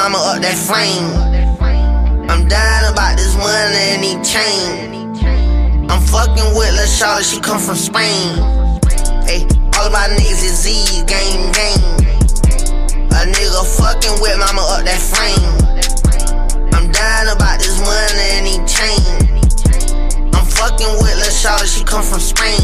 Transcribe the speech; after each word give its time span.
mama 0.00 0.16
up 0.32 0.40
that 0.40 0.56
flame. 0.56 1.12
I'm 2.24 2.48
dying 2.48 2.88
about 2.88 3.20
this 3.20 3.36
money 3.36 3.84
and 3.92 4.00
he 4.00 4.16
chain. 4.24 5.12
I'm 5.92 6.00
fucking 6.00 6.56
with 6.56 6.72
La 6.72 6.88
Charlotte, 6.88 7.28
she 7.28 7.36
come 7.38 7.60
from 7.60 7.76
Spain. 7.76 8.40
Hey, 9.28 9.44
all 9.76 9.84
of 9.84 9.92
my 9.92 10.08
niggas 10.16 10.40
is 10.40 10.56
Z, 10.64 11.04
gang, 11.04 11.52
gang. 11.52 11.84
A 13.12 13.28
nigga 13.28 13.60
fucking 13.76 14.16
with 14.24 14.40
mama 14.40 14.64
up 14.72 14.88
that 14.88 15.00
flame. 15.04 15.52
I'm 16.72 16.88
dying 16.88 17.28
about 17.36 17.60
this 17.60 17.76
money 17.84 18.40
and 18.40 18.46
he 18.48 18.56
chain. 18.64 19.04
I'm 20.32 20.48
fucking 20.48 20.96
with 21.04 21.16
La 21.20 21.28
Charlotte, 21.28 21.68
she 21.68 21.84
come 21.84 22.00
from 22.00 22.24
Spain. 22.24 22.56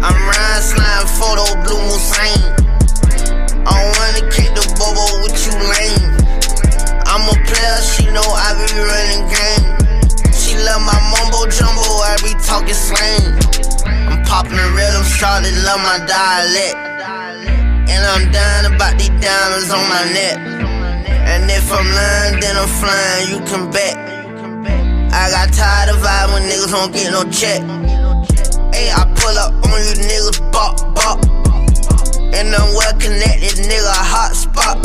I'm 0.00 0.16
riding 0.16 0.64
slime 0.64 1.08
photo 1.20 1.44
blue 1.60 1.76
Musain. 1.84 2.65
I 3.66 3.82
wanna 3.82 4.30
kick 4.30 4.54
the 4.54 4.62
bobo 4.78 5.26
with 5.26 5.34
you 5.42 5.54
lame. 5.58 6.14
I'm 7.02 7.26
a 7.26 7.34
player, 7.50 7.78
she 7.82 8.06
know 8.14 8.22
I 8.22 8.54
be 8.54 8.70
running 8.78 9.26
game. 9.26 9.66
She 10.30 10.54
love 10.54 10.82
my 10.86 10.94
mumbo 11.10 11.50
jumbo, 11.50 11.82
I 11.82 12.14
be 12.22 12.30
talking 12.38 12.78
slang. 12.78 13.34
I'm 14.06 14.22
popping 14.22 14.54
the 14.54 14.70
rhythm, 14.70 15.02
Charlotte 15.02 15.58
love 15.66 15.82
my 15.82 15.98
dialect. 16.06 16.78
And 17.90 18.02
I'm 18.06 18.30
dying 18.30 18.74
about 18.74 18.98
these 18.98 19.10
diamonds 19.18 19.70
on 19.74 19.82
my 19.90 20.04
neck. 20.14 20.38
And 21.26 21.50
if 21.50 21.66
I'm 21.72 21.86
lying, 21.90 22.40
then 22.40 22.56
I'm 22.56 22.70
flying, 22.70 23.30
you 23.30 23.38
can 23.50 23.70
bet. 23.70 23.96
I 25.10 25.30
got 25.30 25.52
tired 25.52 25.90
of 25.90 26.02
vibe 26.02 26.34
when 26.34 26.42
niggas 26.46 26.70
don't 26.70 26.92
get 26.92 27.10
no 27.10 27.24
check. 27.30 27.62
Hey, 28.74 28.90
I 28.94 29.02
pull 29.16 29.36
up 29.38 29.54
on 29.54 29.80
you 29.82 29.94
niggas, 30.06 30.38
bop, 30.52 30.78
bop. 30.94 31.18
And 32.36 32.52
I'm 32.54 32.68
well 32.76 32.92
connected, 33.00 33.64
nigga, 33.64 33.96
hot 33.96 34.36
spot. 34.36 34.76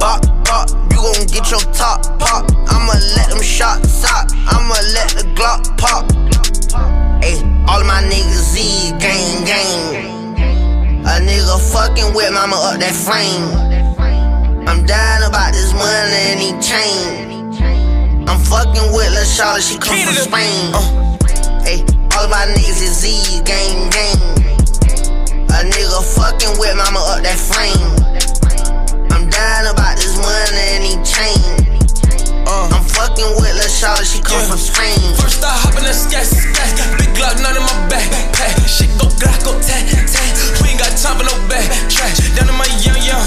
Bop, 0.00 0.24
bop, 0.48 0.72
you 0.88 0.96
gon' 0.96 1.28
get 1.28 1.52
your 1.52 1.60
top 1.76 2.00
pop. 2.16 2.48
I'ma 2.64 2.96
let 3.12 3.28
them 3.28 3.42
shots 3.44 3.92
stop. 3.92 4.32
I'ma 4.48 4.72
let 4.96 5.12
the 5.20 5.28
Glock 5.36 5.68
pop. 5.76 6.08
Hey, 7.20 7.44
all 7.68 7.84
of 7.84 7.86
my 7.86 8.00
niggas 8.08 8.56
Z, 8.56 8.96
gang, 8.96 9.44
gang. 9.44 10.40
A 11.04 11.20
nigga 11.20 11.60
fucking 11.76 12.14
with 12.14 12.32
mama 12.32 12.56
up 12.56 12.80
that 12.80 12.96
flame. 12.96 13.44
I'm 14.66 14.86
dying 14.86 15.28
about 15.28 15.52
this 15.52 15.74
money 15.76 16.24
and 16.32 16.40
he 16.40 16.56
chain. 16.56 18.24
I'm 18.26 18.40
fucking 18.48 18.96
with 18.96 19.12
La 19.12 19.24
Charlotte, 19.28 19.62
she 19.62 19.76
come 19.76 20.00
from 20.08 20.14
Spain. 20.16 20.72
Uh, 20.72 21.60
hey, 21.68 21.84
all 22.16 22.24
of 22.24 22.30
my 22.30 22.48
niggas 22.56 22.80
is 22.80 22.96
Z, 22.96 23.42
gang, 23.44 23.90
gang. 23.90 24.49
A 25.50 25.66
nigga 25.66 26.00
fucking 26.14 26.54
with 26.62 26.72
mama 26.78 27.02
up 27.10 27.20
that 27.26 27.36
frame. 27.36 27.90
I'm 29.10 29.26
dying 29.28 29.68
about 29.68 29.98
this 29.98 30.14
money 30.16 30.64
and 30.78 30.82
he 30.86 30.94
chain. 31.02 31.42
Uh, 32.46 32.70
I'm 32.70 32.86
fucking 32.86 33.34
with 33.36 33.52
La 33.58 33.66
Charlotte, 33.66 34.06
she 34.06 34.22
come 34.22 34.40
from 34.46 34.56
Spain. 34.56 34.96
First 35.18 35.42
I 35.42 35.50
hop 35.50 35.74
in 35.76 35.84
the 35.84 35.92
sky, 35.92 36.22
sky. 36.22 36.64
Big 36.96 37.10
Glock, 37.18 37.36
none 37.42 37.58
in 37.58 37.64
my 37.66 37.76
back. 37.90 38.06
Pack. 38.32 38.54
Shit 38.64 38.88
go 38.96 39.10
glock, 39.18 39.36
go 39.42 39.52
tat, 39.58 39.84
tat. 40.08 40.32
We 40.62 40.70
ain't 40.72 40.80
got 40.80 40.94
time 40.94 41.18
for 41.18 41.26
no 41.26 41.34
back. 41.50 41.66
Trash. 41.90 42.30
Down 42.38 42.46
to 42.46 42.54
my 42.54 42.70
young, 42.80 43.02
young. 43.02 43.20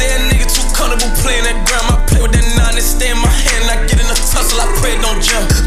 Say 0.00 0.10
a 0.16 0.18
nigga 0.32 0.48
too 0.48 0.64
comfortable 0.72 1.12
playing 1.20 1.44
that 1.44 1.60
ground. 1.68 1.92
I 1.92 1.96
play 2.08 2.24
with 2.24 2.32
that 2.32 2.46
nine 2.56 2.74
and 2.74 2.82
stay 2.82 3.12
in 3.12 3.20
my 3.20 3.28
hand. 3.28 3.68
I 3.68 3.84
get 3.84 4.00
in 4.00 4.08
a 4.08 4.16
tussle, 4.16 4.58
I 4.58 4.66
pray 4.80 4.96
it 4.96 5.04
don't 5.04 5.20
jump. 5.20 5.59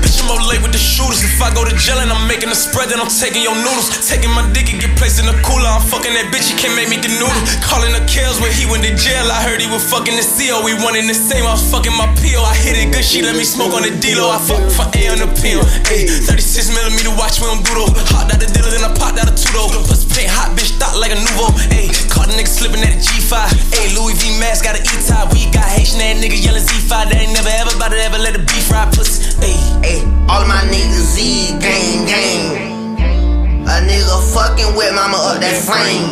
Shooters. 0.83 1.23
If 1.23 1.39
I 1.39 1.49
go 1.55 1.63
to 1.63 1.73
jail 1.79 1.97
and 2.03 2.11
I'm 2.11 2.27
making 2.27 2.51
a 2.51 2.57
spread, 2.57 2.91
then 2.91 2.99
I'm 2.99 3.09
taking 3.09 3.41
your 3.41 3.55
noodles. 3.55 3.89
Taking 4.03 4.29
my 4.35 4.43
dick 4.51 4.69
and 4.69 4.83
get 4.83 4.91
placed 4.99 5.23
in 5.23 5.25
the 5.25 5.35
cooler. 5.41 5.65
I'm 5.65 5.81
fucking 5.81 6.11
that 6.11 6.27
bitch, 6.29 6.51
he 6.51 6.55
can't 6.59 6.75
make 6.75 6.91
me 6.91 6.99
the 6.99 7.09
noodle. 7.15 7.43
Calling 7.63 7.95
the 7.95 8.03
kills 8.05 8.43
where 8.43 8.51
he 8.51 8.67
went 8.67 8.83
to 8.83 8.91
jail. 8.93 9.23
I 9.31 9.39
heard 9.41 9.63
he 9.63 9.71
was 9.71 9.81
fucking 9.87 10.13
the 10.13 10.25
CO. 10.27 10.61
We 10.61 10.75
in 10.99 11.07
the 11.07 11.15
same. 11.15 11.43
I 11.47 11.55
was 11.55 11.65
fucking 11.71 11.95
my 11.95 12.07
PO. 12.19 12.39
I 12.43 12.53
hit 12.55 12.75
it 12.77 12.91
good, 12.91 13.03
she 13.03 13.23
let 13.23 13.35
me 13.35 13.43
smoke 13.43 13.73
on 13.73 13.83
the 13.83 13.91
D-Lo. 13.91 14.29
I 14.29 14.37
fuck 14.39 14.61
for 14.71 14.87
A 14.93 15.01
on 15.11 15.19
the 15.23 15.29
pill. 15.39 15.63
Ayy, 15.89 16.05
36 16.27 16.75
millimeter 16.75 17.13
watch, 17.15 17.39
we 17.39 17.47
don't 17.47 17.63
do 17.63 17.73
though. 17.75 17.91
Hot 18.13 18.29
out 18.29 18.39
the 18.39 18.49
dealer, 18.51 18.69
then 18.69 18.83
I 18.83 18.91
popped 18.93 19.17
out 19.17 19.27
a 19.29 19.35
two 19.35 19.51
though. 19.55 19.71
Plus 19.87 20.05
paint 20.05 20.29
hot, 20.29 20.53
bitch, 20.53 20.75
thought 20.77 20.95
like 20.99 21.11
a 21.11 21.19
nouveau. 21.19 21.51
Ayy, 21.73 21.91
caught 22.11 22.29
a 22.29 22.33
nigga 22.35 22.51
slipping 22.51 22.83
at 22.83 22.93
a 22.93 22.99
G5. 22.99 23.35
Ayy, 23.79 23.95
Louis 23.95 24.15
V 24.19 24.37
mask, 24.39 24.63
got 24.67 24.77
an 24.79 24.83
E-top. 24.83 25.33
We 25.33 25.47
got 25.49 25.65
Haitian 25.65 25.99
that 25.99 26.19
nigga 26.19 26.37
yelling 26.37 26.63
Z5. 26.63 27.11
They 27.11 27.27
ain't 27.27 27.33
never 27.33 27.51
ever 27.51 27.73
about 27.75 27.91
to 27.91 27.99
ever 27.99 28.19
let 28.19 28.37
the 28.37 28.43
beef 28.43 28.69
fry 28.69 28.87
pussy. 28.93 29.33
Ayy, 29.43 29.73
Hey, 29.83 29.99
all 30.31 30.39
of 30.39 30.47
my 30.47 30.63
niggas 30.73 31.07
Z, 31.13 31.57
gang, 31.61 32.05
gang. 32.09 32.97
A 33.69 33.77
nigga 33.85 34.17
fucking 34.33 34.75
with 34.75 34.93
mama 34.95 35.17
up 35.17 35.39
that 35.39 35.57
flame. 35.61 36.09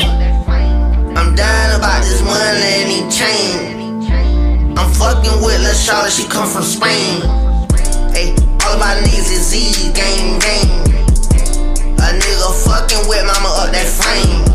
I'm 1.17 1.33
dying 1.35 1.73
about 1.75 2.01
this 2.05 2.21
money 2.21 2.69
and 2.77 2.89
he 2.93 2.99
chain. 3.09 4.77
I'm 4.77 4.89
fucking 4.93 5.41
with 5.41 5.59
La 5.65 5.73
Charlotte, 5.73 6.13
she 6.13 6.27
come 6.27 6.47
from 6.47 6.63
Spain. 6.63 7.25
Hey, 8.13 8.37
all 8.61 8.73
of 8.73 8.79
my 8.79 8.93
niggas 9.01 9.33
is 9.33 9.49
Z, 9.49 9.93
gang, 9.97 10.37
gang. 10.39 10.69
A 11.97 12.07
nigga 12.13 12.49
fucking 12.65 13.03
with 13.09 13.25
mama 13.25 13.49
up 13.65 13.69
that 13.73 13.89
flame. 13.89 14.45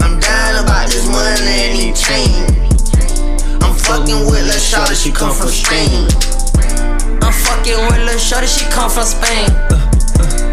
I'm 0.00 0.18
dying 0.20 0.62
about 0.62 0.86
this 0.88 1.06
money 1.10 1.58
and 1.66 1.74
he 1.74 1.90
chain. 1.92 2.46
I'm 3.62 3.74
fucking 3.74 4.30
with 4.30 4.46
La 4.46 4.58
Charlotte, 4.58 4.96
she 4.96 5.10
come 5.10 5.34
from 5.34 5.48
Spain. 5.50 6.41
I'm 7.22 7.32
fucking 7.32 7.78
with 7.86 8.02
Lil' 8.02 8.18
Shorty, 8.18 8.46
she 8.46 8.66
come 8.68 8.90
from 8.90 9.06
Spain. 9.06 9.46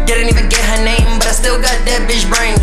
Didn't 0.06 0.30
even 0.30 0.48
get 0.48 0.62
her 0.70 0.80
name, 0.82 1.18
but 1.18 1.26
I 1.26 1.34
still 1.34 1.58
got 1.58 1.74
that 1.86 2.06
bitch 2.06 2.26
brain. 2.30 2.56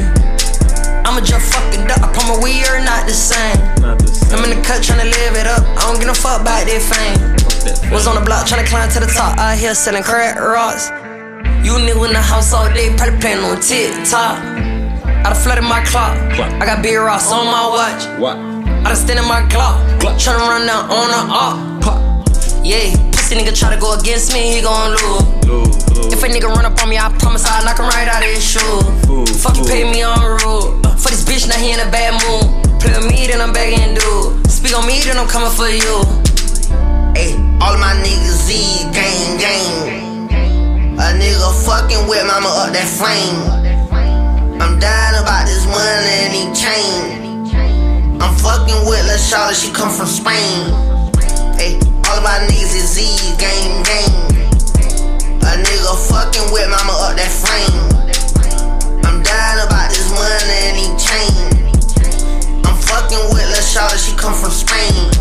I'ma 1.04 1.20
just 1.20 1.52
fuck 1.52 1.68
it 1.76 1.88
up, 1.92 2.04
I 2.04 2.12
promise 2.12 2.44
we 2.44 2.64
are 2.68 2.80
not 2.84 3.08
the 3.08 3.16
same. 3.16 3.60
I'm 4.32 4.44
in 4.44 4.56
the 4.56 4.60
cut 4.64 4.84
tryna 4.84 5.08
live 5.08 5.36
it 5.36 5.48
up, 5.48 5.64
I 5.76 5.88
don't 5.88 6.00
give 6.00 6.10
a 6.10 6.16
fuck 6.16 6.42
about 6.42 6.68
that 6.68 6.82
fame. 6.84 7.92
Was 7.92 8.08
on 8.08 8.16
the 8.16 8.24
block 8.24 8.48
tryna 8.48 8.68
climb 8.68 8.90
to 8.92 9.00
the 9.00 9.08
top, 9.08 9.38
out 9.38 9.58
here 9.58 9.76
selling 9.76 10.04
crack 10.04 10.40
rocks. 10.40 10.92
You 11.64 11.76
nigga 11.80 12.08
in 12.08 12.14
the 12.14 12.22
house 12.22 12.54
all 12.54 12.68
day, 12.72 12.96
probably 12.96 13.20
playing 13.20 13.44
on 13.44 13.60
TikTok. 13.60 14.40
I 14.44 15.24
done 15.24 15.36
flooded 15.36 15.64
my 15.64 15.84
clock, 15.84 16.16
I 16.60 16.66
got 16.66 16.84
big 16.84 16.96
rocks 16.96 17.32
on 17.32 17.46
my 17.48 17.68
watch. 17.68 18.04
What? 18.20 18.38
I 18.38 18.92
done 18.92 18.96
stand 18.96 19.20
in 19.20 19.28
my 19.28 19.44
clock. 19.48 19.80
tryna 20.20 20.48
run 20.48 20.68
down 20.68 20.92
on 20.92 21.08
the. 21.12 21.84
Pop. 21.84 22.00
Yeah, 22.64 22.92
pussy 23.28 23.44
nigga 23.44 23.58
try 23.58 23.74
to 23.74 23.80
go 23.80 23.94
against 23.94 24.34
me, 24.34 24.56
he 24.56 24.62
gon' 24.62 24.92
lose. 24.92 25.46
Lose, 25.46 25.98
lose. 25.98 26.14
If 26.14 26.24
a 26.24 26.28
nigga 26.28 26.48
run 26.48 26.66
up 26.66 26.82
on 26.82 26.90
me, 26.90 26.98
I 26.98 27.12
promise 27.20 27.44
I'll 27.46 27.66
knock 27.66 27.80
him 27.80 27.88
right 27.92 28.08
out 28.08 28.24
of 28.24 28.30
his 28.30 28.44
shoe. 28.44 28.60
Fool, 29.06 29.26
Fuck 29.26 29.58
you, 29.58 29.64
fool. 29.64 29.72
pay 29.72 29.84
me 29.84 30.02
on 30.02 30.20
road. 30.20 30.86
Uh, 30.86 30.96
for 30.96 31.10
this 31.10 31.24
bitch, 31.26 31.48
now 31.48 31.60
he 31.60 31.74
in 31.74 31.80
a 31.80 31.92
bad 31.92 32.16
mood. 32.24 32.48
Play 32.80 32.96
with 32.96 33.08
me, 33.12 33.28
then 33.28 33.42
I'm 33.42 33.52
begging 33.52 33.96
dude. 33.96 34.48
Speak 34.50 34.78
on 34.78 34.88
me, 34.88 35.00
then 35.04 35.18
I'm 35.18 35.28
coming 35.28 35.52
for 35.52 35.68
you. 35.68 35.96
Hey, 37.20 37.36
all 37.60 37.74
of 37.76 37.80
my 37.84 38.00
niggas 38.00 38.48
Z, 38.48 38.88
gang, 38.96 39.38
gang. 39.38 40.32
A 40.96 41.12
nigga 41.20 41.52
fucking 41.68 42.08
with 42.08 42.24
mama 42.28 42.48
up 42.48 42.72
that 42.72 42.88
flame. 42.88 43.44
I'm 44.62 44.80
dying 44.80 45.20
about 45.20 45.46
this 45.46 45.66
money 45.68 46.16
and 46.24 46.32
he 46.32 46.44
chain. 46.56 48.22
I'm 48.22 48.34
fucking 48.40 48.88
with 48.88 49.04
La 49.06 49.18
Charlotte, 49.18 49.56
she 49.56 49.72
come 49.72 49.92
from 49.92 50.08
Spain. 50.08 50.72
Hey, 51.60 51.80
all 52.18 52.24
my 52.24 52.40
niggas 52.50 52.76
is 52.76 52.94
Z, 52.94 53.38
gang, 53.38 53.84
gang. 53.84 54.14
A 55.42 55.54
nigga 55.62 55.94
fucking 56.10 56.52
with 56.52 56.70
mama 56.70 56.94
up 57.06 57.16
that 57.16 57.30
flame. 57.30 57.78
I'm 59.06 59.22
dying 59.22 59.62
about 59.66 59.90
this 59.90 60.10
money 60.10 60.58
and 60.66 60.78
he 60.82 60.88
chain. 60.98 61.38
I'm 62.66 62.76
fucking 62.76 63.26
with 63.34 63.48
La 63.54 63.62
Charlotte, 63.62 64.00
she 64.00 64.16
come 64.16 64.34
from 64.34 64.52
Spain. 64.52 65.12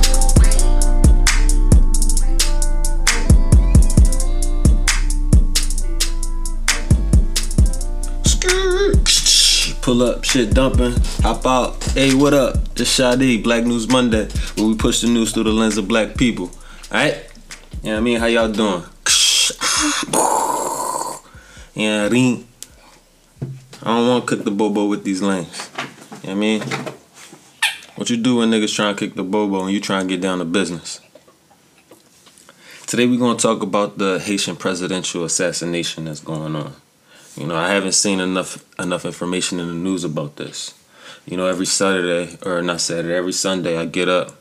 Pull 9.82 10.02
up, 10.02 10.25
shit 10.25 10.52
dumping, 10.52 10.96
hop 11.20 11.46
out. 11.46 11.84
Hey, 11.93 12.12
what 12.12 12.34
up? 12.34 12.56
It's 12.75 12.98
Shadi, 12.98 13.40
Black 13.40 13.64
News 13.64 13.87
Monday, 13.87 14.28
where 14.56 14.66
we 14.66 14.75
push 14.75 15.00
the 15.00 15.06
news 15.06 15.32
through 15.32 15.44
the 15.44 15.52
lens 15.52 15.78
of 15.78 15.87
black 15.87 16.16
people. 16.16 16.50
Alright? 16.90 17.26
Yeah, 17.82 17.96
I 17.96 18.00
mean, 18.00 18.20
how 18.20 18.26
y'all 18.26 18.50
doing? 18.50 18.82
Yeah, 21.76 22.08
ring. 22.08 22.48
I 23.82 23.84
don't 23.84 24.08
want 24.08 24.26
to 24.26 24.34
cook 24.34 24.46
the 24.46 24.50
bobo 24.50 24.86
with 24.86 25.04
these 25.04 25.20
lanes. 25.20 25.70
You 25.76 25.82
know 25.82 25.90
what 26.22 26.30
I 26.30 26.34
mean? 26.34 26.62
What 27.96 28.08
you 28.08 28.16
do 28.16 28.36
when 28.36 28.50
niggas 28.50 28.74
trying 28.74 28.94
to 28.94 28.98
kick 28.98 29.14
the 29.14 29.22
bobo 29.22 29.64
and 29.64 29.72
you 29.72 29.78
trying 29.78 30.08
to 30.08 30.14
get 30.14 30.22
down 30.22 30.38
to 30.38 30.46
business? 30.46 31.02
Today 32.86 33.06
we're 33.06 33.18
gonna 33.18 33.38
talk 33.38 33.62
about 33.62 33.98
the 33.98 34.18
Haitian 34.18 34.56
presidential 34.56 35.22
assassination 35.24 36.06
that's 36.06 36.20
going 36.20 36.56
on. 36.56 36.72
You 37.36 37.46
know, 37.46 37.56
I 37.56 37.68
haven't 37.68 37.92
seen 37.92 38.20
enough 38.20 38.64
enough 38.78 39.04
information 39.04 39.60
in 39.60 39.66
the 39.66 39.74
news 39.74 40.02
about 40.02 40.36
this. 40.36 40.72
You 41.26 41.36
know, 41.36 41.44
every 41.46 41.66
Saturday 41.66 42.38
or 42.46 42.62
not 42.62 42.80
Saturday, 42.80 43.14
every 43.14 43.32
Sunday 43.32 43.76
I 43.76 43.84
get 43.84 44.08
up, 44.08 44.34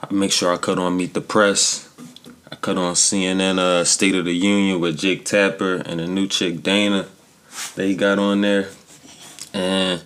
I 0.00 0.14
make 0.14 0.30
sure 0.30 0.52
I 0.52 0.58
cut 0.58 0.78
on 0.78 0.96
Meet 0.96 1.14
the 1.14 1.20
Press. 1.20 1.88
I 2.50 2.54
cut 2.54 2.78
on 2.78 2.94
CNN 2.94 3.58
uh, 3.58 3.84
State 3.84 4.14
of 4.14 4.26
the 4.26 4.32
Union 4.32 4.80
with 4.80 4.96
Jake 4.96 5.24
Tapper 5.24 5.76
and 5.76 5.98
the 5.98 6.06
new 6.06 6.28
chick 6.28 6.62
Dana. 6.62 7.06
They 7.74 7.94
got 7.94 8.20
on 8.20 8.40
there, 8.40 8.68
and 9.52 10.02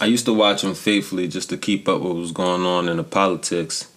I 0.00 0.04
used 0.04 0.26
to 0.26 0.34
watch 0.34 0.62
him 0.62 0.74
faithfully 0.74 1.28
just 1.28 1.48
to 1.48 1.56
keep 1.56 1.88
up 1.88 2.02
what 2.02 2.14
was 2.14 2.30
going 2.30 2.62
on 2.66 2.90
in 2.90 2.98
the 2.98 3.04
politics 3.04 3.90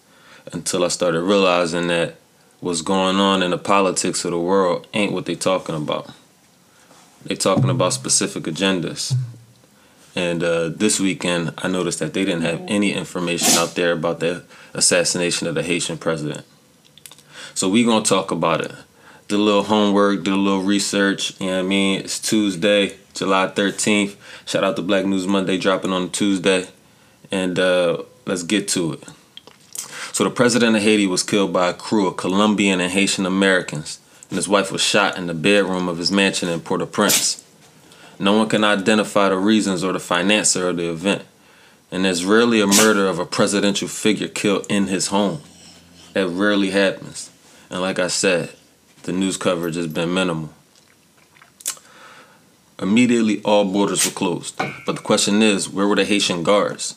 until 0.50 0.84
I 0.84 0.88
started 0.88 1.20
realizing 1.20 1.88
that 1.88 2.16
what's 2.60 2.80
going 2.80 3.16
on 3.16 3.42
in 3.42 3.50
the 3.50 3.58
politics 3.58 4.24
of 4.24 4.30
the 4.30 4.38
world 4.38 4.86
ain't 4.94 5.12
what 5.12 5.26
they 5.26 5.34
talking 5.34 5.74
about. 5.74 6.10
They 7.24 7.34
talking 7.34 7.68
about 7.68 7.92
specific 7.92 8.44
agendas. 8.44 9.14
And 10.20 10.42
uh, 10.42 10.68
this 10.68 11.00
weekend, 11.00 11.54
I 11.56 11.68
noticed 11.68 11.98
that 12.00 12.12
they 12.12 12.26
didn't 12.26 12.42
have 12.42 12.60
any 12.68 12.92
information 12.92 13.56
out 13.58 13.74
there 13.74 13.92
about 13.92 14.20
the 14.20 14.44
assassination 14.74 15.46
of 15.46 15.54
the 15.54 15.62
Haitian 15.62 15.96
president. 15.96 16.44
So 17.54 17.70
we're 17.70 17.86
gonna 17.86 18.04
talk 18.04 18.30
about 18.30 18.60
it. 18.60 18.70
Did 19.28 19.36
a 19.36 19.42
little 19.42 19.62
homework, 19.62 20.24
did 20.24 20.34
a 20.34 20.36
little 20.36 20.60
research. 20.60 21.40
You 21.40 21.46
know 21.46 21.52
what 21.54 21.58
I 21.60 21.68
mean? 21.68 22.00
It's 22.00 22.18
Tuesday, 22.18 22.96
July 23.14 23.46
13th. 23.46 24.16
Shout 24.44 24.62
out 24.62 24.76
to 24.76 24.82
Black 24.82 25.06
News 25.06 25.26
Monday 25.26 25.56
dropping 25.56 25.90
on 25.90 26.10
Tuesday. 26.10 26.66
And 27.30 27.58
uh, 27.58 28.02
let's 28.26 28.42
get 28.42 28.68
to 28.68 28.92
it. 28.92 29.04
So 30.12 30.24
the 30.24 30.30
president 30.30 30.76
of 30.76 30.82
Haiti 30.82 31.06
was 31.06 31.22
killed 31.22 31.54
by 31.54 31.70
a 31.70 31.74
crew 31.74 32.06
of 32.06 32.18
Colombian 32.18 32.78
and 32.82 32.92
Haitian 32.92 33.24
Americans, 33.24 34.00
and 34.28 34.36
his 34.36 34.48
wife 34.50 34.70
was 34.70 34.82
shot 34.82 35.16
in 35.16 35.28
the 35.28 35.34
bedroom 35.34 35.88
of 35.88 35.96
his 35.96 36.12
mansion 36.12 36.50
in 36.50 36.60
Port-au-Prince. 36.60 37.42
No 38.20 38.36
one 38.36 38.50
can 38.50 38.64
identify 38.64 39.30
the 39.30 39.38
reasons 39.38 39.82
or 39.82 39.94
the 39.94 39.98
financer 39.98 40.68
of 40.68 40.76
the 40.76 40.90
event, 40.90 41.24
and 41.90 42.04
there's 42.04 42.22
rarely 42.22 42.60
a 42.60 42.66
murder 42.66 43.06
of 43.06 43.18
a 43.18 43.24
presidential 43.24 43.88
figure 43.88 44.28
killed 44.28 44.66
in 44.68 44.88
his 44.88 45.06
home. 45.06 45.40
That 46.12 46.28
rarely 46.28 46.70
happens. 46.70 47.30
And 47.70 47.80
like 47.80 47.98
I 47.98 48.08
said, 48.08 48.50
the 49.04 49.12
news 49.12 49.38
coverage 49.38 49.76
has 49.76 49.86
been 49.86 50.12
minimal. 50.12 50.50
Immediately, 52.78 53.40
all 53.42 53.64
borders 53.64 54.04
were 54.04 54.12
closed. 54.12 54.54
But 54.84 54.96
the 54.96 55.02
question 55.02 55.40
is, 55.40 55.70
where 55.70 55.88
were 55.88 55.96
the 55.96 56.04
Haitian 56.04 56.42
guards? 56.42 56.96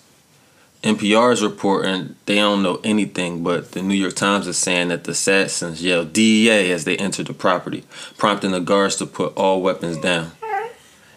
NPR 0.83 1.31
is 1.31 1.41
reporting 1.41 2.17
they 2.25 2.35
don't 2.35 2.61
know 2.61 2.81
anything, 2.83 3.43
but 3.43 3.71
the 3.71 3.81
New 3.81 3.93
York 3.93 4.15
Times 4.15 4.45
is 4.45 4.57
saying 4.57 4.89
that 4.89 5.05
the 5.05 5.11
assassins 5.11 5.81
yelled 5.81 6.11
DEA 6.11 6.69
as 6.73 6.83
they 6.83 6.97
entered 6.97 7.27
the 7.27 7.33
property, 7.33 7.85
prompting 8.17 8.51
the 8.51 8.59
guards 8.59 8.97
to 8.97 9.05
put 9.05 9.33
all 9.37 9.61
weapons 9.61 9.95
down. 9.99 10.33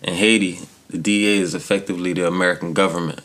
In 0.06 0.14
Haiti, 0.14 0.60
the 0.88 0.98
DEA 0.98 1.38
is 1.38 1.54
effectively 1.54 2.12
the 2.12 2.28
American 2.28 2.72
government. 2.72 3.20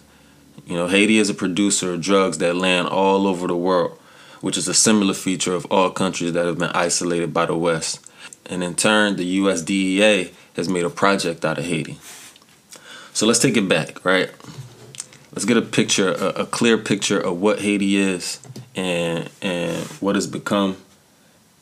You 0.65 0.75
know, 0.75 0.87
Haiti 0.87 1.19
is 1.19 1.29
a 1.29 1.35
producer 1.35 1.93
of 1.93 2.01
drugs 2.01 2.39
that 2.39 2.55
land 2.55 2.87
all 2.87 3.27
over 3.27 3.47
the 3.47 3.55
world, 3.55 3.99
which 4.41 4.57
is 4.57 4.67
a 4.67 4.73
similar 4.73 5.13
feature 5.13 5.53
of 5.53 5.65
all 5.67 5.91
countries 5.91 6.33
that 6.33 6.45
have 6.45 6.57
been 6.57 6.71
isolated 6.71 7.33
by 7.33 7.45
the 7.45 7.55
West. 7.55 7.99
And 8.47 8.63
in 8.63 8.73
turn, 8.73 9.15
the 9.15 9.25
US 9.25 9.61
DEA 9.61 10.31
has 10.55 10.67
made 10.67 10.83
a 10.83 10.89
project 10.89 11.45
out 11.45 11.59
of 11.59 11.65
Haiti. 11.65 11.99
So 13.13 13.27
let's 13.27 13.39
take 13.39 13.57
it 13.57 13.69
back, 13.69 14.03
right? 14.03 14.31
Let's 15.33 15.45
get 15.45 15.57
a 15.57 15.61
picture, 15.61 16.11
a, 16.11 16.41
a 16.41 16.45
clear 16.45 16.77
picture 16.77 17.19
of 17.19 17.39
what 17.39 17.59
Haiti 17.59 17.95
is 17.95 18.39
and 18.75 19.29
and 19.41 19.85
what 20.01 20.17
it's 20.17 20.25
become 20.25 20.77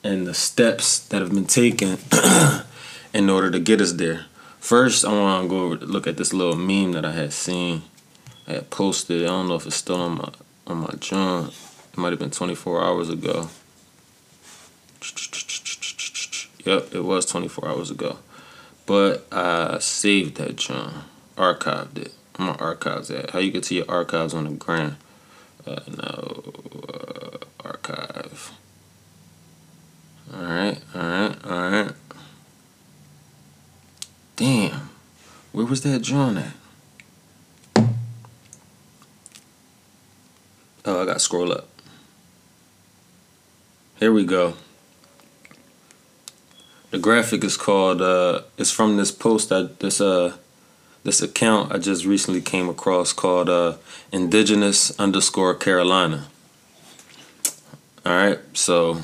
and 0.03 0.25
the 0.25 0.33
steps 0.33 0.99
that 1.07 1.21
have 1.21 1.33
been 1.33 1.45
taken 1.45 1.97
in 3.13 3.29
order 3.29 3.51
to 3.51 3.59
get 3.59 3.81
us 3.81 3.93
there. 3.93 4.25
First, 4.59 5.05
I 5.05 5.11
want 5.11 5.43
to 5.43 5.49
go 5.49 5.63
over 5.63 5.75
look 5.77 6.05
at 6.05 6.17
this 6.17 6.33
little 6.33 6.55
meme 6.55 6.91
that 6.91 7.05
I 7.05 7.11
had 7.11 7.33
seen. 7.33 7.83
I 8.47 8.53
had 8.53 8.69
posted. 8.69 9.23
I 9.23 9.27
don't 9.27 9.47
know 9.47 9.55
if 9.55 9.65
it's 9.65 9.77
still 9.77 10.01
on 10.01 10.17
my 10.17 10.31
on 10.67 10.77
my 10.77 10.93
joint. 10.99 11.53
It 11.93 11.97
might 11.97 12.11
have 12.11 12.19
been 12.19 12.29
24 12.31 12.83
hours 12.83 13.09
ago. 13.09 13.49
Yep, 16.65 16.93
it 16.93 17.03
was 17.03 17.25
24 17.25 17.67
hours 17.67 17.89
ago. 17.89 18.17
But 18.85 19.25
I 19.31 19.79
saved 19.79 20.37
that 20.37 20.57
joint, 20.57 20.93
archived 21.37 21.97
it. 21.97 22.13
I'm 22.35 22.49
on 22.49 22.55
archives 22.57 23.09
at. 23.11 23.31
How 23.31 23.39
you 23.39 23.51
get 23.51 23.63
to 23.65 23.75
your 23.75 23.89
archives 23.89 24.33
on 24.33 24.43
the 24.45 24.51
gram? 24.51 24.97
Uh, 25.65 25.79
no, 25.87 26.53
uh, 26.87 27.37
archive. 27.63 28.51
All 30.33 30.43
right, 30.43 30.79
all 30.93 31.01
right, 31.01 31.45
all 31.45 31.71
right. 31.71 31.91
Damn, 34.39 34.89
where 35.51 35.65
was 35.65 35.81
that 35.81 36.01
drawn 36.01 36.37
at? 36.37 36.53
Oh, 40.85 41.01
I 41.01 41.05
got 41.05 41.15
to 41.15 41.19
scroll 41.19 41.51
up. 41.51 41.67
Here 43.97 44.13
we 44.13 44.23
go. 44.23 44.53
The 46.91 46.99
graphic 46.99 47.43
is 47.43 47.57
called. 47.57 48.01
Uh, 48.01 48.43
it's 48.57 48.71
from 48.71 48.95
this 48.95 49.11
post 49.11 49.49
that 49.49 49.81
this 49.81 49.99
uh 49.99 50.37
this 51.03 51.21
account 51.21 51.73
I 51.73 51.77
just 51.77 52.05
recently 52.05 52.39
came 52.39 52.69
across 52.69 53.11
called 53.11 53.49
uh, 53.49 53.75
Indigenous 54.13 54.97
underscore 54.97 55.53
Carolina. 55.53 56.27
All 58.05 58.13
right, 58.13 58.39
so 58.53 59.01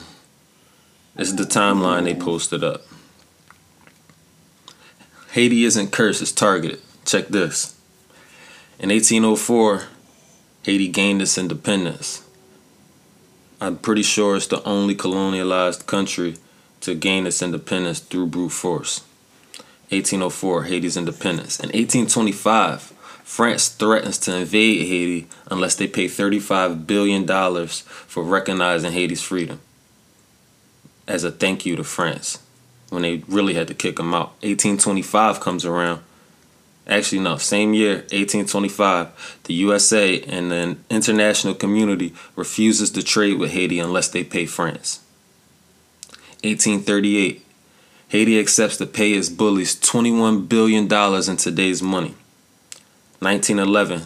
this 1.18 1.28
is 1.28 1.36
the 1.36 1.44
timeline 1.44 2.06
they 2.06 2.16
posted 2.16 2.64
up. 2.64 2.84
Haiti 5.36 5.66
isn't 5.66 5.92
cursed, 5.92 6.22
it's 6.22 6.32
targeted. 6.32 6.80
Check 7.04 7.28
this. 7.28 7.78
In 8.80 8.88
1804, 8.88 9.84
Haiti 10.64 10.88
gained 10.88 11.22
its 11.22 11.38
independence. 11.38 12.24
I'm 13.60 13.78
pretty 13.78 14.02
sure 14.02 14.38
it's 14.38 14.48
the 14.48 14.64
only 14.64 14.96
colonialized 14.96 15.88
country 15.88 16.38
to 16.80 16.96
gain 16.96 17.28
its 17.28 17.42
independence 17.42 18.00
through 18.00 18.28
brute 18.28 18.54
force. 18.54 19.02
1804, 19.90 20.64
Haiti's 20.64 20.96
independence. 20.96 21.60
In 21.60 21.68
1825, 21.68 22.82
France 23.26 23.68
threatens 23.68 24.18
to 24.20 24.38
invade 24.38 24.88
Haiti 24.88 25.28
unless 25.52 25.76
they 25.76 25.88
pay 25.88 26.06
$35 26.06 26.88
billion 26.88 27.28
for 27.68 28.24
recognizing 28.24 28.94
Haiti's 28.94 29.22
freedom 29.22 29.60
as 31.10 31.26
a 31.26 31.32
thank 31.32 31.66
you 31.66 31.76
to 31.76 31.84
France 31.84 32.40
when 32.90 33.02
they 33.02 33.24
really 33.28 33.54
had 33.54 33.68
to 33.68 33.74
kick 33.74 33.98
them 33.98 34.14
out. 34.14 34.30
1825 34.42 35.40
comes 35.40 35.66
around. 35.66 36.02
Actually, 36.88 37.20
no, 37.20 37.38
same 37.38 37.74
year, 37.74 37.96
1825, 38.12 39.40
the 39.46 39.54
USA 39.56 40.22
and 40.22 40.52
the 40.52 40.78
international 40.90 41.56
community 41.56 42.14
refuses 42.36 42.92
to 42.92 43.02
trade 43.02 43.40
with 43.40 43.52
Haiti 43.52 43.80
unless 43.80 44.10
they 44.10 44.24
pay 44.24 44.46
France. 44.46 45.02
1838, 46.44 47.44
Haiti 48.10 48.40
accepts 48.40 48.78
to 48.78 48.86
pay 48.86 49.14
its 49.14 49.30
bullies 49.30 49.76
$21 49.76 50.48
billion 50.48 50.84
in 50.84 51.38
today's 51.38 51.82
money. 51.82 52.14
1911, 53.20 54.04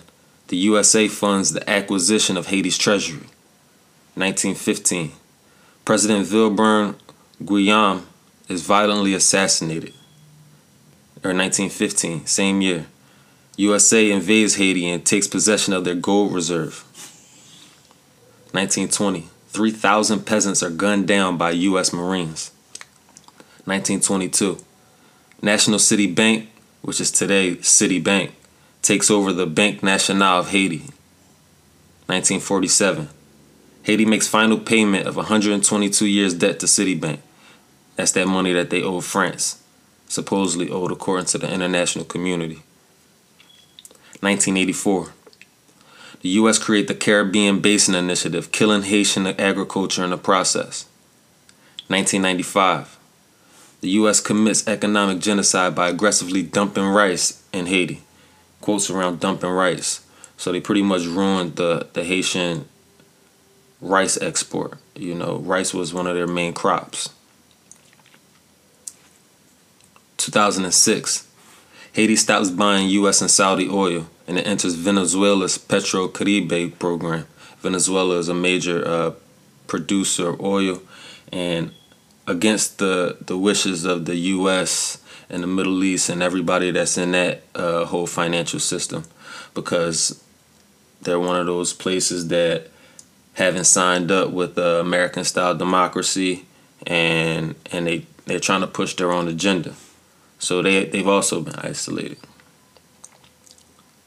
the 0.48 0.58
USA 0.58 1.10
funds 1.10 1.52
the 1.52 1.70
acquisition 1.70 2.38
of 2.38 2.48
Haiti's 2.48 2.78
treasury. 2.78 3.28
1915, 4.16 5.12
President 5.84 6.26
Vilbert 6.26 6.96
Guillaume 7.44 8.08
is 8.50 8.64
violently 8.64 9.14
assassinated. 9.14 9.94
Or 11.24 11.34
1915, 11.34 12.26
same 12.26 12.62
year, 12.62 12.88
USA 13.56 14.10
invades 14.10 14.56
Haiti 14.56 14.90
and 14.90 15.06
takes 15.06 15.28
possession 15.28 15.74
of 15.74 15.86
their 15.86 15.96
gold 15.96 16.34
reserve. 16.34 16.84
1920, 18.52 19.28
3,000 19.50 20.26
peasants 20.26 20.64
are 20.64 20.70
gunned 20.70 21.08
down 21.08 21.38
by 21.38 21.52
U.S. 21.52 21.94
Marines. 21.94 22.52
1922. 23.66 24.58
National 25.42 25.78
City 25.78 26.08
Bank, 26.08 26.50
which 26.82 27.00
is 27.00 27.12
today 27.12 27.56
Citibank, 27.58 28.32
takes 28.82 29.12
over 29.12 29.32
the 29.32 29.46
Banque 29.46 29.84
Nationale 29.84 30.40
of 30.40 30.50
Haiti. 30.50 30.80
1947. 32.08 33.10
Haiti 33.84 34.06
makes 34.06 34.28
final 34.28 34.58
payment 34.58 35.06
of 35.06 35.16
122 35.16 36.08
years 36.08 36.34
debt 36.34 36.60
to 36.60 36.66
Citibank. 36.66 37.20
That's 38.00 38.14
that 38.14 38.30
money 38.30 38.54
that 38.54 38.70
they 38.70 38.82
owe 38.82 39.02
France, 39.02 39.62
supposedly 40.08 40.70
owed 40.70 40.90
according 40.90 41.26
to 41.26 41.38
the 41.38 41.54
international 41.54 42.06
community. 42.06 42.64
1984. 44.22 45.12
The 46.22 46.30
U.S. 46.30 46.58
create 46.58 46.88
the 46.88 46.96
Caribbean 46.96 47.60
Basin 47.60 47.96
Initiative, 47.96 48.54
killing 48.54 48.84
Haitian 48.84 49.28
agriculture 49.28 50.06
in 50.06 50.12
the 50.12 50.18
process. 50.18 50.86
1995 51.88 52.98
the 53.82 53.90
U.S. 53.90 54.22
commits 54.22 54.66
economic 54.66 55.20
genocide 55.20 55.76
by 55.76 55.90
aggressively 55.90 56.42
dumping 56.42 56.86
rice 56.86 57.44
in 57.52 57.66
Haiti. 57.66 58.02
Quotes 58.62 58.90
around 58.90 59.20
dumping 59.20 59.50
rice. 59.50 60.06
So 60.38 60.54
they 60.54 60.62
pretty 60.62 60.84
much 60.84 61.06
ruined 61.06 61.58
the, 61.58 61.88
the 61.92 62.06
Haitian 62.06 62.66
rice 63.82 64.18
export. 64.22 64.78
You 64.96 65.16
know, 65.16 65.40
rice 65.40 65.74
was 65.74 65.94
one 65.94 66.08
of 66.08 66.16
their 66.16 66.28
main 66.28 66.54
crops. 66.54 67.10
2006, 70.30 71.28
Haiti 71.94 72.16
stops 72.16 72.52
buying 72.52 72.88
U.S. 72.90 73.22
and 73.22 73.32
Saudi 73.32 73.68
oil 73.68 74.08
and 74.28 74.38
it 74.38 74.46
enters 74.46 74.76
Venezuela's 74.76 75.58
Petrocaribe 75.58 76.78
program. 76.78 77.26
Venezuela 77.62 78.20
is 78.20 78.30
a 78.30 78.36
major 78.36 78.88
uh, 78.88 79.12
producer 79.66 80.30
of 80.30 80.42
oil 80.42 80.82
and 81.32 81.72
against 82.28 82.78
the, 82.78 83.18
the 83.22 83.38
wishes 83.38 83.86
of 83.86 84.06
the 84.06 84.16
U.S. 84.16 85.02
and 85.32 85.42
the 85.42 85.48
Middle 85.48 85.84
East 85.84 86.10
and 86.10 86.22
everybody 86.22 86.70
that's 86.70 86.96
in 86.96 87.12
that 87.14 87.42
uh, 87.56 87.86
whole 87.86 88.06
financial 88.06 88.60
system 88.60 89.06
because 89.56 90.24
they're 91.02 91.20
one 91.20 91.40
of 91.40 91.48
those 91.48 91.74
places 91.74 92.28
that 92.28 92.68
haven't 93.34 93.66
signed 93.66 94.12
up 94.12 94.30
with 94.30 94.60
uh, 94.60 94.80
American 94.80 95.24
style 95.24 95.56
democracy 95.56 96.46
and 96.86 97.56
and 97.72 97.88
they 97.88 98.06
they're 98.26 98.40
trying 98.40 98.62
to 98.62 98.68
push 98.68 98.94
their 98.94 99.12
own 99.12 99.28
agenda. 99.28 99.74
So 100.40 100.62
they 100.62 100.86
they've 100.86 101.08
also 101.08 101.42
been 101.42 101.56
isolated. 101.56 102.18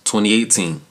2018 0.05 0.83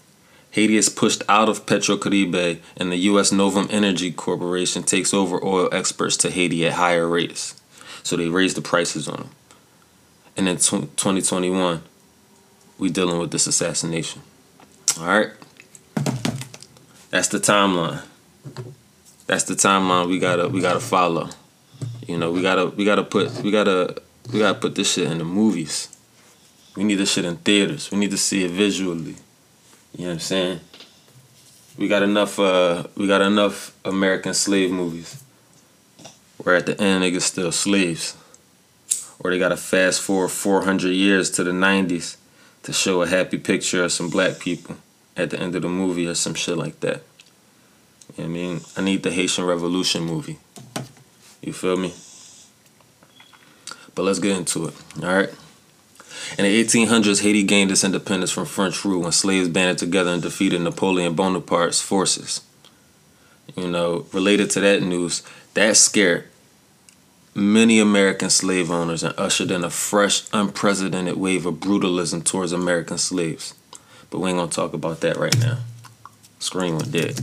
Haiti 0.51 0.75
is 0.75 0.89
pushed 0.89 1.23
out 1.29 1.47
of 1.47 1.65
Petrocaribe 1.65 2.59
and 2.75 2.91
the 2.91 2.97
US 2.97 3.31
Novum 3.31 3.67
Energy 3.71 4.11
Corporation 4.11 4.83
takes 4.83 5.13
over 5.13 5.43
oil 5.43 5.69
exports 5.71 6.17
to 6.17 6.29
Haiti 6.29 6.65
at 6.67 6.73
higher 6.73 7.07
rates. 7.07 7.59
So 8.03 8.17
they 8.17 8.27
raise 8.27 8.53
the 8.53 8.61
prices 8.61 9.07
on 9.07 9.17
them. 9.17 9.29
And 10.35 10.49
in 10.49 10.57
2021, 10.57 11.83
we 12.77 12.89
dealing 12.89 13.19
with 13.19 13.31
this 13.31 13.47
assassination. 13.47 14.21
All 14.99 15.05
right. 15.05 15.31
That's 17.09 17.27
the 17.29 17.37
timeline. 17.37 18.03
That's 19.27 19.43
the 19.43 19.53
timeline 19.53 20.09
we 20.09 20.19
gotta 20.19 20.49
we 20.49 20.59
gotta 20.59 20.79
follow. 20.79 21.29
You 22.07 22.17
know, 22.17 22.31
we 22.31 22.41
gotta 22.41 22.67
we 22.67 22.83
gotta 22.83 23.03
put 23.03 23.31
we 23.41 23.51
gotta 23.51 24.01
we 24.29 24.39
gotta 24.39 24.59
put 24.59 24.75
this 24.75 24.93
shit 24.93 25.09
in 25.09 25.17
the 25.17 25.23
movies. 25.23 25.89
We 26.75 26.83
need 26.83 26.95
this 26.95 27.11
shit 27.11 27.25
in 27.25 27.37
theaters. 27.37 27.91
We 27.91 27.97
need 27.97 28.11
to 28.11 28.17
see 28.17 28.45
it 28.45 28.51
visually. 28.51 29.15
You 29.97 30.05
know 30.05 30.07
what 30.07 30.13
I'm 30.13 30.19
saying? 30.19 30.59
We 31.77 31.87
got 31.87 32.03
enough 32.03 32.39
uh 32.39 32.83
we 32.95 33.07
got 33.07 33.21
enough 33.21 33.75
American 33.83 34.33
slave 34.33 34.71
movies 34.71 35.23
where 36.37 36.55
at 36.55 36.65
the 36.65 36.79
end 36.81 37.03
niggas 37.03 37.21
still 37.21 37.51
slaves. 37.51 38.15
Or 39.19 39.31
they 39.31 39.39
gotta 39.39 39.57
fast 39.57 40.01
forward 40.01 40.29
400 40.29 40.89
years 40.89 41.29
to 41.31 41.43
the 41.43 41.51
90s 41.51 42.17
to 42.63 42.73
show 42.73 43.01
a 43.01 43.07
happy 43.07 43.37
picture 43.37 43.83
of 43.83 43.91
some 43.91 44.09
black 44.09 44.39
people 44.39 44.77
at 45.17 45.29
the 45.29 45.39
end 45.39 45.55
of 45.55 45.61
the 45.61 45.69
movie 45.69 46.07
or 46.07 46.15
some 46.15 46.33
shit 46.33 46.57
like 46.57 46.79
that. 46.79 47.03
You 48.17 48.23
know 48.23 48.29
I 48.29 48.33
mean? 48.33 48.61
I 48.77 48.81
need 48.81 49.03
the 49.03 49.11
Haitian 49.11 49.45
Revolution 49.45 50.03
movie. 50.03 50.37
You 51.41 51.53
feel 51.53 51.77
me? 51.77 51.93
But 53.95 54.03
let's 54.03 54.19
get 54.19 54.37
into 54.37 54.67
it, 54.67 54.73
alright? 55.01 55.29
In 56.37 56.45
the 56.45 56.63
1800s, 56.63 57.23
Haiti 57.23 57.43
gained 57.43 57.71
its 57.71 57.83
independence 57.83 58.31
from 58.31 58.45
French 58.45 58.85
rule 58.85 59.01
when 59.01 59.11
slaves 59.11 59.49
banded 59.49 59.77
together 59.77 60.11
and 60.11 60.21
defeated 60.21 60.61
Napoleon 60.61 61.15
Bonaparte's 61.15 61.81
forces. 61.81 62.41
You 63.55 63.67
know, 63.67 64.05
related 64.13 64.49
to 64.51 64.61
that 64.61 64.81
news, 64.81 65.23
that 65.55 65.75
scared 65.75 66.25
many 67.33 67.79
American 67.79 68.29
slave 68.29 68.71
owners 68.71 69.03
and 69.03 69.17
ushered 69.17 69.51
in 69.51 69.63
a 69.63 69.69
fresh, 69.69 70.23
unprecedented 70.33 71.17
wave 71.17 71.45
of 71.45 71.55
brutalism 71.55 72.23
towards 72.23 72.51
American 72.51 72.97
slaves. 72.97 73.53
But 74.09 74.19
we 74.19 74.29
ain't 74.29 74.37
gonna 74.37 74.51
talk 74.51 74.73
about 74.73 75.01
that 75.01 75.17
right 75.17 75.37
now. 75.39 75.59
Screen 76.39 76.75
went 76.75 76.91
dead. 76.91 77.15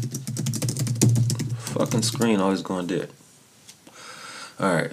Fucking 1.59 2.03
screen 2.03 2.41
always 2.41 2.63
going 2.63 2.87
dead. 2.87 3.11
Alright. 4.61 4.93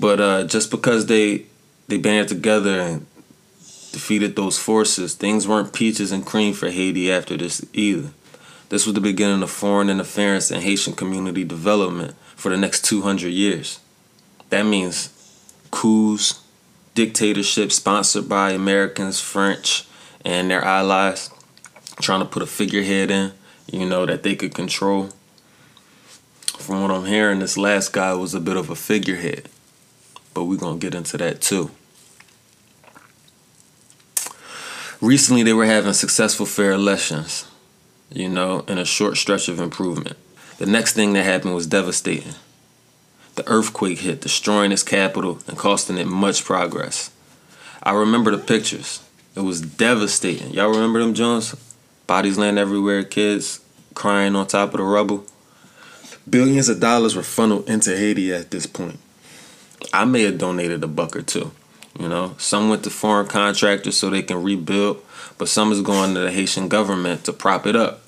But 0.00 0.20
uh, 0.20 0.44
just 0.44 0.70
because 0.70 1.06
they 1.06 1.46
they 1.88 1.98
banded 1.98 2.28
together 2.28 2.80
and 2.80 3.06
defeated 3.92 4.36
those 4.36 4.58
forces, 4.58 5.14
things 5.14 5.48
weren't 5.48 5.72
peaches 5.72 6.12
and 6.12 6.24
cream 6.24 6.54
for 6.54 6.70
Haiti 6.70 7.10
after 7.10 7.36
this 7.36 7.64
either. 7.72 8.10
This 8.68 8.84
was 8.84 8.94
the 8.94 9.00
beginning 9.00 9.42
of 9.42 9.50
foreign 9.50 9.88
interference 9.88 10.50
in 10.50 10.60
Haitian 10.60 10.92
community 10.92 11.44
development 11.44 12.14
for 12.36 12.50
the 12.50 12.56
next 12.56 12.84
200 12.84 13.28
years. 13.28 13.80
That 14.50 14.64
means 14.64 15.08
coups, 15.70 16.42
dictatorships 16.94 17.76
sponsored 17.76 18.28
by 18.28 18.50
Americans, 18.50 19.20
French, 19.20 19.86
and 20.24 20.50
their 20.50 20.62
allies, 20.62 21.30
trying 22.00 22.20
to 22.20 22.26
put 22.26 22.42
a 22.42 22.46
figurehead 22.46 23.10
in, 23.10 23.32
you 23.72 23.86
know, 23.86 24.04
that 24.04 24.22
they 24.22 24.36
could 24.36 24.54
control. 24.54 25.10
From 26.58 26.82
what 26.82 26.90
I'm 26.90 27.06
hearing, 27.06 27.38
this 27.38 27.56
last 27.56 27.92
guy 27.92 28.12
was 28.12 28.34
a 28.34 28.40
bit 28.40 28.56
of 28.56 28.68
a 28.68 28.74
figurehead, 28.74 29.48
but 30.38 30.44
we're 30.44 30.56
going 30.56 30.78
to 30.78 30.86
get 30.86 30.94
into 30.94 31.16
that 31.16 31.40
too. 31.40 31.68
Recently, 35.00 35.42
they 35.42 35.52
were 35.52 35.66
having 35.66 35.92
successful 35.92 36.46
fair 36.46 36.70
elections, 36.70 37.48
you 38.12 38.28
know, 38.28 38.60
in 38.68 38.78
a 38.78 38.84
short 38.84 39.16
stretch 39.16 39.48
of 39.48 39.58
improvement. 39.58 40.16
The 40.58 40.66
next 40.66 40.92
thing 40.92 41.12
that 41.14 41.24
happened 41.24 41.56
was 41.56 41.66
devastating. 41.66 42.34
The 43.34 43.48
earthquake 43.48 43.98
hit, 43.98 44.20
destroying 44.20 44.70
its 44.70 44.84
capital 44.84 45.40
and 45.48 45.58
costing 45.58 45.98
it 45.98 46.06
much 46.06 46.44
progress. 46.44 47.10
I 47.82 47.94
remember 47.94 48.30
the 48.30 48.38
pictures. 48.38 49.04
It 49.34 49.40
was 49.40 49.60
devastating. 49.60 50.52
Y'all 50.52 50.70
remember 50.70 51.00
them, 51.00 51.14
Jones? 51.14 51.56
Bodies 52.06 52.38
laying 52.38 52.58
everywhere, 52.58 53.02
kids 53.02 53.58
crying 53.94 54.36
on 54.36 54.46
top 54.46 54.72
of 54.72 54.78
the 54.78 54.84
rubble. 54.84 55.24
Billions 56.30 56.68
of 56.68 56.78
dollars 56.78 57.16
were 57.16 57.24
funneled 57.24 57.68
into 57.68 57.96
Haiti 57.96 58.32
at 58.32 58.52
this 58.52 58.66
point. 58.66 59.00
I 59.92 60.04
may 60.04 60.22
have 60.22 60.38
donated 60.38 60.82
a 60.82 60.88
buck 60.88 61.16
or 61.16 61.22
two. 61.22 61.52
You 61.98 62.08
know, 62.08 62.34
some 62.38 62.68
went 62.68 62.84
to 62.84 62.90
foreign 62.90 63.26
contractors 63.26 63.96
so 63.96 64.08
they 64.08 64.22
can 64.22 64.42
rebuild, 64.42 65.02
but 65.36 65.48
some 65.48 65.72
is 65.72 65.80
going 65.80 66.14
to 66.14 66.20
the 66.20 66.30
Haitian 66.30 66.68
government 66.68 67.24
to 67.24 67.32
prop 67.32 67.66
it 67.66 67.74
up. 67.74 68.02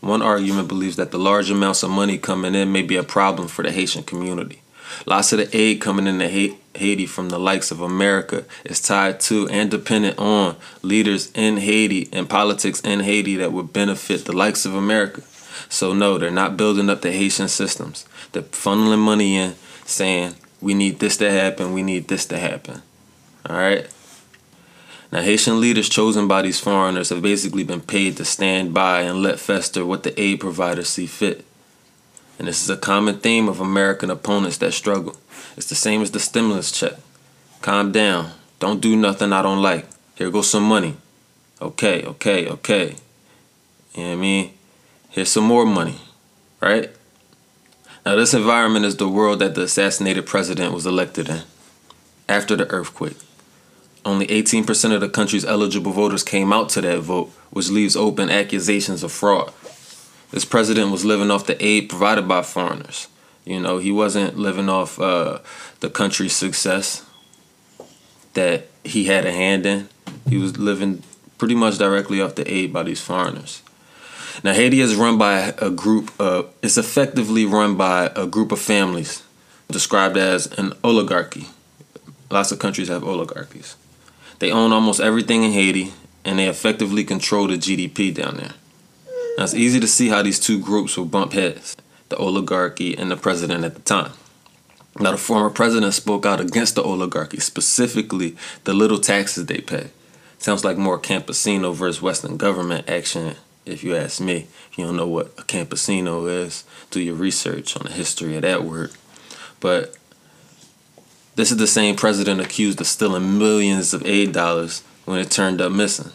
One 0.00 0.20
argument 0.20 0.68
believes 0.68 0.96
that 0.96 1.12
the 1.12 1.18
large 1.18 1.50
amounts 1.50 1.82
of 1.82 1.90
money 1.90 2.18
coming 2.18 2.54
in 2.54 2.72
may 2.72 2.82
be 2.82 2.96
a 2.96 3.02
problem 3.02 3.48
for 3.48 3.62
the 3.62 3.70
Haitian 3.70 4.02
community. 4.02 4.60
Lots 5.06 5.32
of 5.32 5.38
the 5.38 5.56
aid 5.56 5.80
coming 5.80 6.06
into 6.06 6.28
Haiti 6.28 7.06
from 7.06 7.30
the 7.30 7.38
likes 7.38 7.70
of 7.70 7.80
America 7.80 8.44
is 8.64 8.80
tied 8.80 9.20
to 9.20 9.48
and 9.48 9.70
dependent 9.70 10.18
on 10.18 10.56
leaders 10.82 11.30
in 11.32 11.56
Haiti 11.56 12.08
and 12.12 12.28
politics 12.28 12.80
in 12.80 13.00
Haiti 13.00 13.36
that 13.36 13.52
would 13.52 13.72
benefit 13.72 14.24
the 14.24 14.32
likes 14.32 14.66
of 14.66 14.74
America. 14.74 15.22
So, 15.68 15.92
no, 15.92 16.18
they're 16.18 16.30
not 16.30 16.56
building 16.56 16.90
up 16.90 17.00
the 17.00 17.12
Haitian 17.12 17.48
systems. 17.48 18.06
They're 18.32 18.42
funneling 18.42 18.98
money 18.98 19.36
in, 19.36 19.54
saying, 19.84 20.34
we 20.64 20.72
need 20.72 20.98
this 20.98 21.18
to 21.18 21.30
happen, 21.30 21.74
we 21.74 21.82
need 21.82 22.08
this 22.08 22.24
to 22.24 22.38
happen. 22.38 22.80
All 23.46 23.56
right. 23.56 23.86
Now, 25.12 25.20
Haitian 25.20 25.60
leaders 25.60 25.90
chosen 25.90 26.26
by 26.26 26.40
these 26.40 26.58
foreigners 26.58 27.10
have 27.10 27.20
basically 27.20 27.64
been 27.64 27.82
paid 27.82 28.16
to 28.16 28.24
stand 28.24 28.72
by 28.72 29.02
and 29.02 29.22
let 29.22 29.38
fester 29.38 29.84
what 29.84 30.04
the 30.04 30.18
aid 30.18 30.40
providers 30.40 30.88
see 30.88 31.06
fit. 31.06 31.44
And 32.38 32.48
this 32.48 32.62
is 32.62 32.70
a 32.70 32.78
common 32.78 33.18
theme 33.18 33.46
of 33.46 33.60
American 33.60 34.10
opponents 34.10 34.56
that 34.58 34.72
struggle. 34.72 35.16
It's 35.54 35.68
the 35.68 35.74
same 35.74 36.00
as 36.00 36.12
the 36.12 36.18
stimulus 36.18 36.72
check. 36.72 36.94
Calm 37.60 37.92
down. 37.92 38.30
Don't 38.58 38.80
do 38.80 38.96
nothing 38.96 39.34
I 39.34 39.42
don't 39.42 39.62
like. 39.62 39.86
Here 40.14 40.30
goes 40.30 40.48
some 40.50 40.64
money. 40.64 40.96
Okay, 41.60 42.04
okay, 42.04 42.48
okay. 42.48 42.96
You 43.94 44.02
know 44.02 44.08
what 44.08 44.12
I 44.14 44.16
mean? 44.16 44.54
Here's 45.10 45.30
some 45.30 45.44
more 45.44 45.66
money. 45.66 46.00
Right? 46.58 46.90
Now, 48.04 48.16
this 48.16 48.34
environment 48.34 48.84
is 48.84 48.96
the 48.96 49.08
world 49.08 49.38
that 49.38 49.54
the 49.54 49.62
assassinated 49.62 50.26
president 50.26 50.74
was 50.74 50.84
elected 50.84 51.28
in 51.30 51.42
after 52.28 52.54
the 52.54 52.68
earthquake. 52.70 53.16
Only 54.04 54.26
18% 54.26 54.92
of 54.94 55.00
the 55.00 55.08
country's 55.08 55.46
eligible 55.46 55.92
voters 55.92 56.22
came 56.22 56.52
out 56.52 56.68
to 56.70 56.82
that 56.82 57.00
vote, 57.00 57.30
which 57.50 57.70
leaves 57.70 57.96
open 57.96 58.28
accusations 58.28 59.02
of 59.02 59.10
fraud. 59.10 59.52
This 60.30 60.44
president 60.44 60.90
was 60.90 61.06
living 61.06 61.30
off 61.30 61.46
the 61.46 61.64
aid 61.64 61.88
provided 61.88 62.28
by 62.28 62.42
foreigners. 62.42 63.08
You 63.46 63.60
know, 63.60 63.78
he 63.78 63.90
wasn't 63.90 64.36
living 64.36 64.68
off 64.68 65.00
uh, 65.00 65.38
the 65.80 65.88
country's 65.88 66.34
success 66.34 67.04
that 68.34 68.66
he 68.84 69.04
had 69.04 69.24
a 69.24 69.32
hand 69.32 69.64
in. 69.64 69.88
He 70.28 70.36
was 70.36 70.58
living 70.58 71.02
pretty 71.38 71.54
much 71.54 71.78
directly 71.78 72.20
off 72.20 72.34
the 72.34 72.50
aid 72.52 72.72
by 72.72 72.82
these 72.82 73.00
foreigners. 73.00 73.62
Now, 74.42 74.52
Haiti 74.52 74.80
is 74.80 74.96
run 74.96 75.16
by 75.18 75.54
a 75.58 75.70
group, 75.70 76.10
uh, 76.18 76.44
it's 76.62 76.76
effectively 76.76 77.44
run 77.44 77.76
by 77.76 78.10
a 78.16 78.26
group 78.26 78.50
of 78.50 78.60
families 78.60 79.22
described 79.70 80.16
as 80.16 80.46
an 80.58 80.72
oligarchy. 80.82 81.46
Lots 82.30 82.50
of 82.52 82.58
countries 82.58 82.88
have 82.88 83.04
oligarchies. 83.04 83.76
They 84.40 84.50
own 84.50 84.72
almost 84.72 85.00
everything 85.00 85.44
in 85.44 85.52
Haiti, 85.52 85.92
and 86.24 86.38
they 86.38 86.48
effectively 86.48 87.04
control 87.04 87.46
the 87.46 87.56
GDP 87.56 88.12
down 88.12 88.36
there. 88.36 88.54
Now, 89.38 89.44
it's 89.44 89.54
easy 89.54 89.80
to 89.80 89.86
see 89.86 90.08
how 90.08 90.22
these 90.22 90.40
two 90.40 90.60
groups 90.60 90.96
will 90.96 91.06
bump 91.06 91.32
heads 91.32 91.76
the 92.08 92.16
oligarchy 92.16 92.96
and 92.96 93.10
the 93.10 93.16
president 93.16 93.64
at 93.64 93.74
the 93.74 93.80
time. 93.80 94.12
Now, 95.00 95.12
the 95.12 95.16
former 95.16 95.50
president 95.50 95.94
spoke 95.94 96.26
out 96.26 96.40
against 96.40 96.76
the 96.76 96.82
oligarchy, 96.82 97.40
specifically 97.40 98.36
the 98.64 98.74
little 98.74 98.98
taxes 98.98 99.46
they 99.46 99.58
pay. 99.58 99.88
Sounds 100.38 100.64
like 100.64 100.76
more 100.76 100.98
campesino 100.98 101.74
versus 101.74 102.02
Western 102.02 102.36
government 102.36 102.88
action, 102.88 103.34
if 103.66 103.82
you 103.82 103.96
ask 103.96 104.20
me. 104.20 104.46
If 104.70 104.78
you 104.78 104.86
don't 104.86 104.96
know 104.96 105.06
what 105.06 105.26
a 105.38 105.42
campesino 105.42 106.28
is, 106.28 106.64
do 106.90 107.00
your 107.00 107.14
research 107.14 107.76
on 107.76 107.84
the 107.86 107.92
history 107.92 108.36
of 108.36 108.42
that 108.42 108.64
word. 108.64 108.92
But 109.60 109.96
this 111.36 111.50
is 111.50 111.56
the 111.56 111.66
same 111.66 111.96
president 111.96 112.40
accused 112.40 112.80
of 112.80 112.86
stealing 112.86 113.38
millions 113.38 113.94
of 113.94 114.04
aid 114.06 114.32
dollars 114.32 114.82
when 115.04 115.18
it 115.18 115.30
turned 115.30 115.60
up 115.60 115.72
missing. 115.72 116.12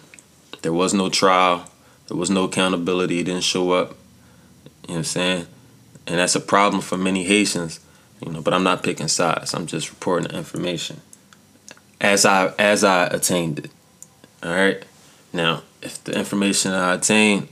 There 0.61 0.73
was 0.73 0.93
no 0.93 1.09
trial, 1.09 1.69
there 2.07 2.17
was 2.17 2.29
no 2.29 2.45
accountability, 2.45 3.17
he 3.17 3.23
didn't 3.23 3.43
show 3.43 3.71
up. 3.71 3.89
You 4.83 4.89
know 4.89 4.93
what 4.93 4.97
I'm 4.97 5.03
saying? 5.03 5.47
And 6.07 6.17
that's 6.17 6.35
a 6.35 6.39
problem 6.39 6.81
for 6.81 6.97
many 6.97 7.23
Haitians 7.23 7.79
You 8.25 8.31
know, 8.31 8.41
but 8.41 8.53
I'm 8.53 8.63
not 8.63 8.83
picking 8.83 9.07
sides. 9.07 9.53
I'm 9.53 9.67
just 9.67 9.89
reporting 9.89 10.27
the 10.27 10.37
information 10.37 11.01
as 12.01 12.25
I 12.25 12.53
as 12.57 12.83
I 12.83 13.05
attained 13.07 13.59
it. 13.59 13.71
All 14.43 14.51
right. 14.51 14.83
Now, 15.31 15.63
if 15.81 16.03
the 16.03 16.17
information 16.17 16.71
I 16.71 16.95
attained 16.95 17.47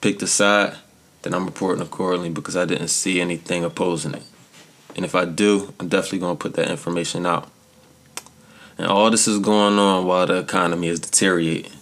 picked 0.00 0.22
a 0.22 0.26
side, 0.26 0.76
then 1.22 1.34
I'm 1.34 1.46
reporting 1.46 1.82
accordingly 1.82 2.30
because 2.30 2.56
I 2.56 2.64
didn't 2.64 2.88
see 2.88 3.20
anything 3.20 3.64
opposing 3.64 4.14
it. 4.14 4.22
And 4.96 5.04
if 5.04 5.14
I 5.14 5.24
do, 5.24 5.74
I'm 5.78 5.88
definitely 5.88 6.20
gonna 6.20 6.36
put 6.36 6.54
that 6.54 6.70
information 6.70 7.26
out. 7.26 7.50
And 8.76 8.86
all 8.86 9.10
this 9.10 9.26
is 9.26 9.38
going 9.38 9.78
on 9.78 10.06
while 10.06 10.26
the 10.26 10.38
economy 10.38 10.88
is 10.88 11.00
deteriorating. 11.00 11.72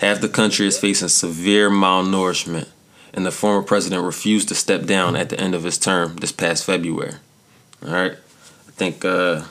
Half 0.00 0.20
the 0.20 0.28
country 0.28 0.66
is 0.66 0.78
facing 0.78 1.08
severe 1.08 1.70
malnourishment, 1.70 2.68
and 3.12 3.24
the 3.24 3.30
former 3.30 3.62
president 3.62 4.04
refused 4.04 4.48
to 4.48 4.54
step 4.54 4.86
down 4.86 5.16
at 5.16 5.30
the 5.30 5.40
end 5.40 5.54
of 5.54 5.64
his 5.64 5.78
term 5.78 6.16
this 6.16 6.32
past 6.32 6.64
February. 6.64 7.14
All 7.84 7.92
right, 7.92 8.12
I 8.12 8.70
think 8.72 9.04
uh, 9.04 9.44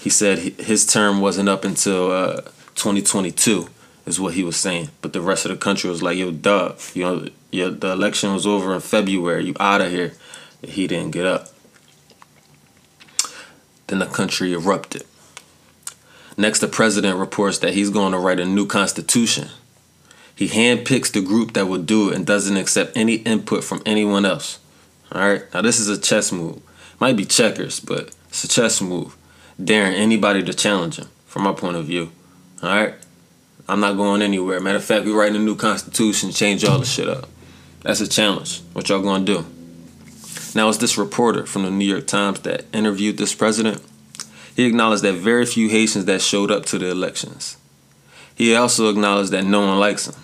he 0.00 0.10
said 0.10 0.38
his 0.38 0.86
term 0.86 1.20
wasn't 1.20 1.48
up 1.48 1.64
until 1.64 2.10
uh, 2.10 2.40
2022, 2.76 3.68
is 4.06 4.20
what 4.20 4.34
he 4.34 4.42
was 4.42 4.56
saying. 4.56 4.90
But 5.02 5.12
the 5.12 5.20
rest 5.20 5.44
of 5.44 5.50
the 5.50 5.56
country 5.56 5.90
was 5.90 6.02
like, 6.02 6.16
"Yo, 6.16 6.30
Dub, 6.30 6.78
you 6.94 7.02
know, 7.02 7.28
yeah, 7.50 7.68
the 7.68 7.92
election 7.92 8.32
was 8.32 8.46
over 8.46 8.74
in 8.74 8.80
February. 8.80 9.46
You 9.46 9.54
out 9.60 9.80
of 9.80 9.90
here." 9.90 10.14
He 10.62 10.86
didn't 10.86 11.10
get 11.10 11.26
up. 11.26 11.52
Then 13.86 13.98
the 13.98 14.06
country 14.06 14.52
erupted. 14.52 15.04
Next, 16.36 16.58
the 16.58 16.68
president 16.68 17.18
reports 17.18 17.58
that 17.58 17.74
he's 17.74 17.90
going 17.90 18.12
to 18.12 18.18
write 18.18 18.40
a 18.40 18.44
new 18.44 18.66
constitution. 18.66 19.48
He 20.34 20.48
handpicks 20.48 21.10
the 21.10 21.22
group 21.22 21.54
that 21.54 21.66
will 21.66 21.82
do 21.82 22.10
it 22.10 22.16
and 22.16 22.26
doesn't 22.26 22.58
accept 22.58 22.96
any 22.96 23.14
input 23.14 23.64
from 23.64 23.82
anyone 23.86 24.26
else. 24.26 24.58
All 25.12 25.20
right, 25.22 25.42
now 25.54 25.62
this 25.62 25.80
is 25.80 25.88
a 25.88 25.98
chess 25.98 26.30
move. 26.30 26.60
Might 27.00 27.16
be 27.16 27.24
checkers, 27.24 27.80
but 27.80 28.10
it's 28.28 28.44
a 28.44 28.48
chess 28.48 28.82
move. 28.82 29.16
Daring 29.62 29.94
anybody 29.94 30.42
to 30.42 30.52
challenge 30.52 30.98
him, 30.98 31.08
from 31.26 31.44
my 31.44 31.52
point 31.52 31.76
of 31.76 31.86
view. 31.86 32.10
All 32.62 32.68
right, 32.68 32.94
I'm 33.68 33.80
not 33.80 33.96
going 33.96 34.22
anywhere. 34.22 34.60
Matter 34.60 34.78
of 34.78 34.84
fact, 34.84 35.06
we're 35.06 35.18
writing 35.18 35.36
a 35.36 35.44
new 35.44 35.56
constitution, 35.56 36.30
change 36.30 36.64
all 36.64 36.78
the 36.78 36.86
shit 36.86 37.08
up. 37.08 37.28
That's 37.82 38.00
a 38.00 38.08
challenge. 38.08 38.62
What 38.72 38.88
y'all 38.88 39.02
gonna 39.02 39.24
do? 39.24 39.44
Now, 40.54 40.68
it's 40.68 40.78
this 40.78 40.96
reporter 40.96 41.44
from 41.46 41.62
the 41.64 41.70
New 41.70 41.84
York 41.84 42.06
Times 42.06 42.40
that 42.40 42.64
interviewed 42.72 43.18
this 43.18 43.34
president 43.34 43.82
he 44.56 44.64
acknowledged 44.64 45.02
that 45.02 45.12
very 45.12 45.44
few 45.44 45.68
Haitians 45.68 46.06
that 46.06 46.22
showed 46.22 46.50
up 46.50 46.64
to 46.66 46.78
the 46.78 46.90
elections. 46.90 47.58
He 48.34 48.56
also 48.56 48.88
acknowledged 48.88 49.30
that 49.32 49.44
no 49.44 49.60
one 49.60 49.78
likes 49.78 50.08
him. 50.08 50.14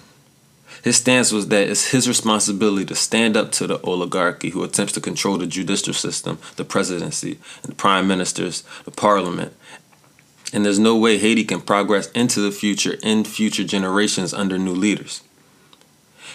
His 0.82 0.96
stance 0.96 1.30
was 1.30 1.49
that 1.49 1.68
it's 1.68 1.90
his 1.90 2.08
responsibility 2.08 2.87
to 2.87 2.94
stand 2.94 3.37
up 3.37 3.52
to 3.52 3.66
the 3.66 3.80
oligarchy 3.82 4.50
who 4.50 4.64
attempts 4.64 4.94
to 4.94 5.00
control 5.02 5.37
the 5.37 5.46
judicial 5.46 5.92
system, 5.92 6.38
the 6.56 6.64
presidency, 6.64 7.38
and 7.62 7.72
the 7.72 7.76
prime 7.76 8.08
ministers, 8.08 8.64
the 8.87 8.90
parliament. 8.90 9.54
And 10.52 10.64
there's 10.64 10.78
no 10.78 10.97
way 10.97 11.18
Haiti 11.18 11.44
can 11.44 11.61
progress 11.61 12.11
into 12.11 12.40
the 12.40 12.52
future 12.52 12.97
in 13.02 13.25
future 13.25 13.64
generations 13.64 14.35
under 14.35 14.59
new 14.59 14.75
leaders. 14.75 15.23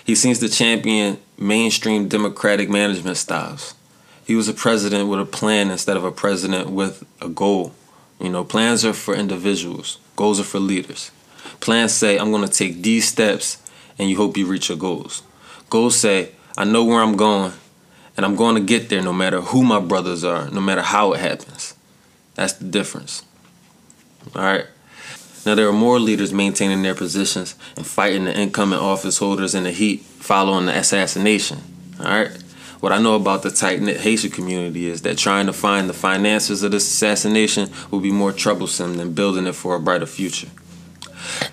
He 0.03 0.15
seems 0.15 0.39
to 0.39 0.49
champion 0.49 1.19
mainstream 1.37 2.07
democratic 2.07 2.69
management 2.69 3.17
styles. 3.17 3.75
He 4.25 4.35
was 4.35 4.47
a 4.47 4.53
president 4.53 5.09
with 5.09 5.19
a 5.19 5.25
plan 5.25 5.69
instead 5.69 5.97
of 5.97 6.03
a 6.03 6.11
president 6.11 6.69
with 6.69 7.05
a 7.21 7.29
goal. 7.29 7.73
You 8.19 8.29
know, 8.29 8.43
plans 8.43 8.83
are 8.83 8.93
for 8.93 9.13
individuals, 9.13 9.99
goals 10.15 10.39
are 10.39 10.43
for 10.43 10.59
leaders. 10.59 11.11
Plans 11.59 11.93
say, 11.93 12.17
I'm 12.17 12.31
going 12.31 12.47
to 12.47 12.53
take 12.53 12.81
these 12.81 13.07
steps 13.07 13.61
and 13.99 14.09
you 14.09 14.17
hope 14.17 14.37
you 14.37 14.45
reach 14.45 14.69
your 14.69 14.77
goals. 14.77 15.23
Goals 15.69 15.99
say, 15.99 16.31
I 16.57 16.63
know 16.63 16.83
where 16.83 17.01
I'm 17.01 17.15
going 17.15 17.53
and 18.15 18.25
I'm 18.25 18.35
going 18.35 18.55
to 18.55 18.61
get 18.61 18.89
there 18.89 19.01
no 19.01 19.13
matter 19.13 19.41
who 19.41 19.63
my 19.63 19.79
brothers 19.79 20.23
are, 20.23 20.49
no 20.49 20.61
matter 20.61 20.81
how 20.81 21.13
it 21.13 21.19
happens. 21.19 21.75
That's 22.35 22.53
the 22.53 22.65
difference. 22.65 23.23
All 24.35 24.41
right. 24.41 24.65
Now, 25.45 25.55
there 25.55 25.69
are 25.69 25.73
more 25.73 25.99
leaders 25.99 26.33
maintaining 26.33 26.81
their 26.81 26.95
positions 26.95 27.55
and 27.77 27.87
fighting 27.87 28.25
the 28.25 28.37
incoming 28.37 28.79
office 28.79 29.17
holders 29.17 29.55
in 29.55 29.63
the 29.63 29.71
heat 29.71 30.01
following 30.01 30.65
the 30.65 30.77
assassination. 30.77 31.59
All 31.99 32.05
right. 32.05 32.31
What 32.79 32.91
I 32.91 32.99
know 33.01 33.15
about 33.15 33.43
the 33.43 33.49
tight 33.49 33.81
knit 33.81 34.01
Haitian 34.01 34.29
community 34.29 34.87
is 34.87 35.01
that 35.03 35.17
trying 35.17 35.47
to 35.47 35.53
find 35.53 35.89
the 35.89 35.93
finances 35.93 36.63
of 36.63 36.71
this 36.71 36.85
assassination 36.85 37.69
will 37.89 38.01
be 38.01 38.11
more 38.11 38.31
troublesome 38.31 38.97
than 38.97 39.13
building 39.13 39.47
it 39.47 39.55
for 39.55 39.75
a 39.75 39.79
brighter 39.79 40.05
future. 40.05 40.49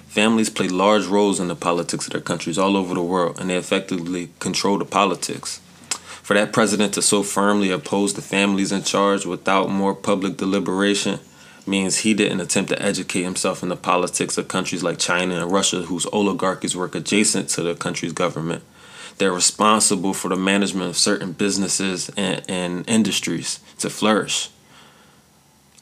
Families 0.09 0.51
play 0.51 0.69
large 0.69 1.07
roles 1.07 1.41
in 1.41 1.49
the 1.49 1.57
politics 1.57 2.07
of 2.07 2.13
their 2.13 2.21
countries 2.21 2.59
all 2.59 2.77
over 2.77 2.95
the 2.95 3.03
world, 3.03 3.41
and 3.41 3.49
they 3.49 3.57
effectively 3.57 4.31
control 4.39 4.77
the 4.79 4.85
politics. 4.85 5.61
For 6.23 6.35
that 6.35 6.53
president 6.53 6.95
to 6.95 7.03
so 7.03 7.23
firmly 7.23 7.71
oppose 7.71 8.15
the 8.15 8.23
families 8.23 8.73
in 8.73 8.83
charge 8.83 9.25
without 9.25 9.71
more 9.71 9.95
public 9.95 10.37
deliberation 10.37 11.21
means 11.67 11.99
he 11.99 12.15
didn't 12.15 12.41
attempt 12.41 12.71
to 12.71 12.83
educate 12.83 13.23
himself 13.23 13.63
in 13.63 13.69
the 13.69 13.77
politics 13.77 14.37
of 14.37 14.49
countries 14.49 14.83
like 14.83 14.99
China 14.99 15.43
and 15.43 15.53
Russia, 15.53 15.83
whose 15.83 16.07
oligarchies 16.07 16.77
work 16.77 16.95
adjacent 16.95 17.49
to 17.51 17.63
the 17.63 17.75
country's 17.75 18.13
government 18.13 18.63
they're 19.19 19.33
responsible 19.33 20.13
for 20.13 20.29
the 20.29 20.37
management 20.37 20.91
of 20.91 20.97
certain 20.97 21.33
businesses 21.33 22.11
and, 22.17 22.43
and 22.49 22.89
industries 22.89 23.61
to 23.79 23.89
flourish. 23.89 24.51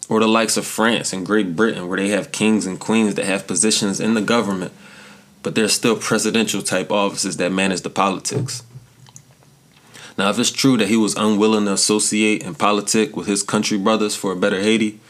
Or 0.09 0.21
the 0.21 0.29
likes 0.29 0.57
of 0.57 0.67
France 0.67 1.13
and 1.13 1.25
Great 1.25 1.57
Britain, 1.57 1.89
where 1.89 1.99
they 1.99 2.09
have 2.09 2.33
kings 2.33 2.67
and 2.67 2.79
queens 2.79 3.15
that 3.15 3.25
have 3.25 3.47
positions 3.47 4.01
in 4.01 4.15
the 4.15 4.21
government, 4.21 4.73
but 5.43 5.55
they're 5.55 5.69
still 5.69 5.97
presidential 5.97 6.63
type 6.63 6.91
offices 6.93 7.39
that 7.39 7.51
manage 7.51 7.81
the 7.81 7.91
politics. 7.91 8.63
Now, 10.19 10.29
if 10.29 10.39
it's 10.39 10.51
true 10.51 10.77
that 10.77 10.89
he 10.89 10.97
was 10.97 11.17
unwilling 11.17 11.65
to 11.65 11.73
associate 11.73 12.43
in 12.43 12.55
politic 12.55 13.17
with 13.17 13.27
his 13.27 13.43
country 13.43 13.79
brothers 13.79 14.15
for 14.15 14.33
a 14.33 14.37
better 14.37 14.61
Haiti, 14.61 15.01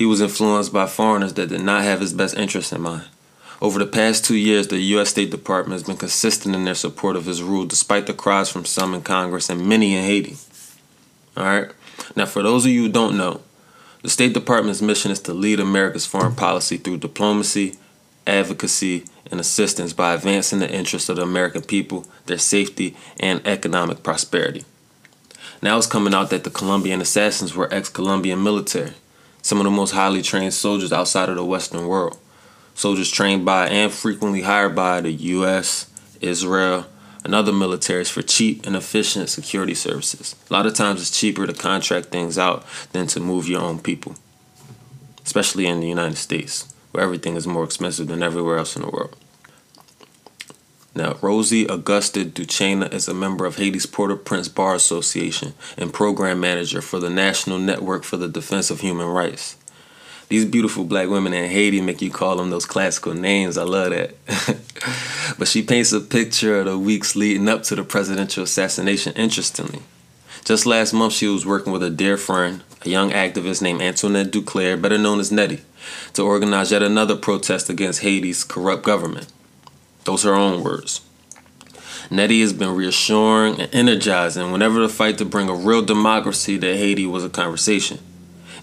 he 0.00 0.06
was 0.06 0.22
influenced 0.22 0.72
by 0.72 0.86
foreigners 0.86 1.34
that 1.34 1.50
did 1.50 1.60
not 1.60 1.84
have 1.84 2.00
his 2.00 2.14
best 2.14 2.34
interests 2.34 2.72
in 2.72 2.80
mind. 2.80 3.04
Over 3.60 3.78
the 3.78 3.86
past 3.86 4.24
two 4.24 4.34
years, 4.34 4.66
the 4.66 4.78
U.S. 4.78 5.10
State 5.10 5.30
Department 5.30 5.74
has 5.74 5.82
been 5.86 5.98
consistent 5.98 6.54
in 6.54 6.64
their 6.64 6.74
support 6.74 7.16
of 7.16 7.26
his 7.26 7.42
rule, 7.42 7.66
despite 7.66 8.06
the 8.06 8.14
cries 8.14 8.48
from 8.48 8.64
some 8.64 8.94
in 8.94 9.02
Congress 9.02 9.50
and 9.50 9.68
many 9.68 9.94
in 9.94 10.02
Haiti. 10.02 10.38
All 11.36 11.44
right. 11.44 11.70
Now, 12.16 12.24
for 12.24 12.42
those 12.42 12.64
of 12.64 12.70
you 12.70 12.84
who 12.84 12.88
don't 12.88 13.18
know, 13.18 13.42
the 14.00 14.08
State 14.08 14.32
Department's 14.32 14.80
mission 14.80 15.10
is 15.10 15.20
to 15.20 15.34
lead 15.34 15.60
America's 15.60 16.06
foreign 16.06 16.34
policy 16.34 16.78
through 16.78 16.96
diplomacy, 16.96 17.74
advocacy, 18.26 19.04
and 19.30 19.38
assistance 19.38 19.92
by 19.92 20.14
advancing 20.14 20.60
the 20.60 20.74
interests 20.74 21.10
of 21.10 21.16
the 21.16 21.22
American 21.24 21.60
people, 21.60 22.06
their 22.24 22.38
safety, 22.38 22.96
and 23.18 23.46
economic 23.46 24.02
prosperity. 24.02 24.64
Now 25.60 25.76
it's 25.76 25.86
coming 25.86 26.14
out 26.14 26.30
that 26.30 26.44
the 26.44 26.50
Colombian 26.50 27.02
assassins 27.02 27.54
were 27.54 27.70
ex 27.70 27.90
Colombian 27.90 28.42
military, 28.42 28.94
some 29.42 29.58
of 29.58 29.64
the 29.64 29.70
most 29.70 29.92
highly 29.92 30.22
trained 30.22 30.54
soldiers 30.54 30.92
outside 30.92 31.28
of 31.28 31.36
the 31.36 31.44
Western 31.44 31.86
world 31.86 32.18
soldiers 32.80 33.10
trained 33.10 33.44
by 33.44 33.68
and 33.68 33.92
frequently 33.92 34.40
hired 34.40 34.74
by 34.74 35.02
the 35.02 35.12
U.S., 35.12 35.90
Israel, 36.22 36.86
and 37.22 37.34
other 37.34 37.52
militaries 37.52 38.10
for 38.10 38.22
cheap 38.22 38.66
and 38.66 38.74
efficient 38.74 39.28
security 39.28 39.74
services. 39.74 40.34
A 40.48 40.52
lot 40.52 40.64
of 40.64 40.72
times 40.74 41.02
it's 41.02 41.18
cheaper 41.18 41.46
to 41.46 41.52
contract 41.52 42.06
things 42.06 42.38
out 42.38 42.64
than 42.92 43.06
to 43.08 43.20
move 43.20 43.48
your 43.48 43.60
own 43.60 43.78
people, 43.78 44.14
especially 45.24 45.66
in 45.66 45.80
the 45.80 45.88
United 45.88 46.16
States, 46.16 46.72
where 46.92 47.04
everything 47.04 47.36
is 47.36 47.46
more 47.46 47.64
expensive 47.64 48.08
than 48.08 48.22
everywhere 48.22 48.56
else 48.56 48.74
in 48.76 48.82
the 48.82 48.88
world. 48.88 49.14
Now, 50.94 51.16
Rosy 51.22 51.66
Augusta 51.66 52.24
Duchena 52.24 52.92
is 52.92 53.06
a 53.06 53.14
member 53.14 53.46
of 53.46 53.56
Haiti's 53.56 53.86
Port-au-Prince 53.86 54.48
Bar 54.48 54.74
Association 54.74 55.54
and 55.76 55.94
program 55.94 56.40
manager 56.40 56.82
for 56.82 56.98
the 56.98 57.10
National 57.10 57.58
Network 57.58 58.02
for 58.02 58.16
the 58.16 58.28
Defense 58.28 58.70
of 58.70 58.80
Human 58.80 59.06
Rights. 59.06 59.56
These 60.28 60.44
beautiful 60.44 60.84
black 60.84 61.08
women 61.08 61.32
in 61.32 61.48
Haiti 61.50 61.80
make 61.80 62.02
you 62.02 62.10
call 62.10 62.36
them 62.36 62.50
those 62.50 62.66
classical 62.66 63.14
names. 63.14 63.56
I 63.56 63.64
love 63.64 63.90
that. 63.90 64.14
but 65.38 65.48
she 65.48 65.62
paints 65.62 65.92
a 65.92 66.00
picture 66.00 66.60
of 66.60 66.66
the 66.66 66.78
weeks 66.78 67.16
leading 67.16 67.48
up 67.48 67.62
to 67.64 67.76
the 67.76 67.84
presidential 67.84 68.44
assassination 68.44 69.12
interestingly. 69.14 69.82
Just 70.44 70.66
last 70.66 70.92
month, 70.92 71.12
she 71.12 71.26
was 71.26 71.46
working 71.46 71.72
with 71.72 71.82
a 71.82 71.90
dear 71.90 72.16
friend, 72.16 72.62
a 72.84 72.88
young 72.88 73.10
activist 73.10 73.60
named 73.60 73.82
Antoinette 73.82 74.30
Duclaire, 74.30 74.80
better 74.80 74.98
known 74.98 75.20
as 75.20 75.30
Netty, 75.30 75.60
to 76.14 76.22
organize 76.22 76.72
yet 76.72 76.82
another 76.82 77.16
protest 77.16 77.68
against 77.68 78.02
Haiti's 78.02 78.42
corrupt 78.42 78.84
government. 78.84 79.32
Those 80.04 80.24
are 80.26 80.34
her 80.34 80.40
own 80.40 80.62
words. 80.62 81.00
Netty 82.10 82.40
has 82.40 82.52
been 82.52 82.74
reassuring 82.74 83.60
and 83.60 83.74
energizing 83.74 84.50
whenever 84.50 84.80
the 84.80 84.88
fight 84.88 85.18
to 85.18 85.24
bring 85.24 85.48
a 85.48 85.54
real 85.54 85.82
democracy 85.82 86.58
to 86.58 86.76
Haiti 86.76 87.06
was 87.06 87.24
a 87.24 87.30
conversation. 87.30 88.00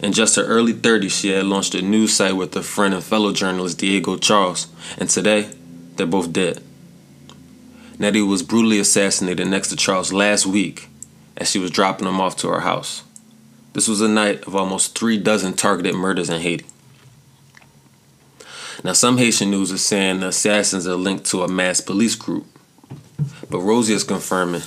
In 0.01 0.11
just 0.11 0.35
her 0.35 0.43
early 0.43 0.73
30s, 0.73 1.11
she 1.11 1.29
had 1.29 1.45
launched 1.45 1.73
a 1.73 1.81
news 1.81 2.13
site 2.13 2.35
with 2.35 2.53
her 2.53 2.61
friend 2.61 2.93
and 2.93 3.03
fellow 3.03 3.31
journalist 3.33 3.79
Diego 3.79 4.17
Charles, 4.17 4.67
and 4.97 5.09
today, 5.09 5.49
they're 5.95 6.05
both 6.05 6.33
dead. 6.33 6.61
Netty 7.97 8.21
was 8.21 8.43
brutally 8.43 8.79
assassinated 8.79 9.47
next 9.47 9.69
to 9.69 9.75
Charles 9.75 10.13
last 10.13 10.45
week 10.45 10.89
as 11.35 11.49
she 11.49 11.57
was 11.57 11.71
dropping 11.71 12.07
him 12.07 12.21
off 12.21 12.37
to 12.37 12.49
her 12.49 12.59
house. 12.59 13.03
This 13.73 13.87
was 13.87 14.01
a 14.01 14.07
night 14.07 14.45
of 14.45 14.55
almost 14.55 14.97
three 14.97 15.17
dozen 15.17 15.53
targeted 15.53 15.95
murders 15.95 16.29
in 16.29 16.41
Haiti. 16.41 16.65
Now, 18.87 18.93
some 18.93 19.17
Haitian 19.17 19.51
news 19.51 19.69
is 19.71 19.83
saying 19.83 20.21
the 20.21 20.29
assassins 20.29 20.87
are 20.87 20.95
linked 20.95 21.25
to 21.25 21.43
a 21.43 21.47
mass 21.49 21.81
police 21.81 22.15
group, 22.15 22.45
but 23.49 23.59
Rosy 23.59 23.93
is 23.93 24.05
confirming 24.05 24.61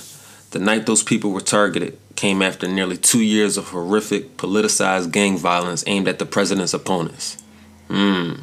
the 0.51 0.59
night 0.59 0.85
those 0.85 1.01
people 1.01 1.31
were 1.31 1.41
targeted, 1.41 1.97
came 2.15 2.43
after 2.43 2.67
nearly 2.67 2.97
two 2.97 3.23
years 3.23 3.57
of 3.57 3.69
horrific 3.69 4.37
politicized 4.37 5.11
gang 5.11 5.39
violence 5.39 5.83
aimed 5.87 6.07
at 6.07 6.19
the 6.19 6.27
president's 6.27 6.75
opponents. 6.75 7.41
Hmm. 7.87 8.33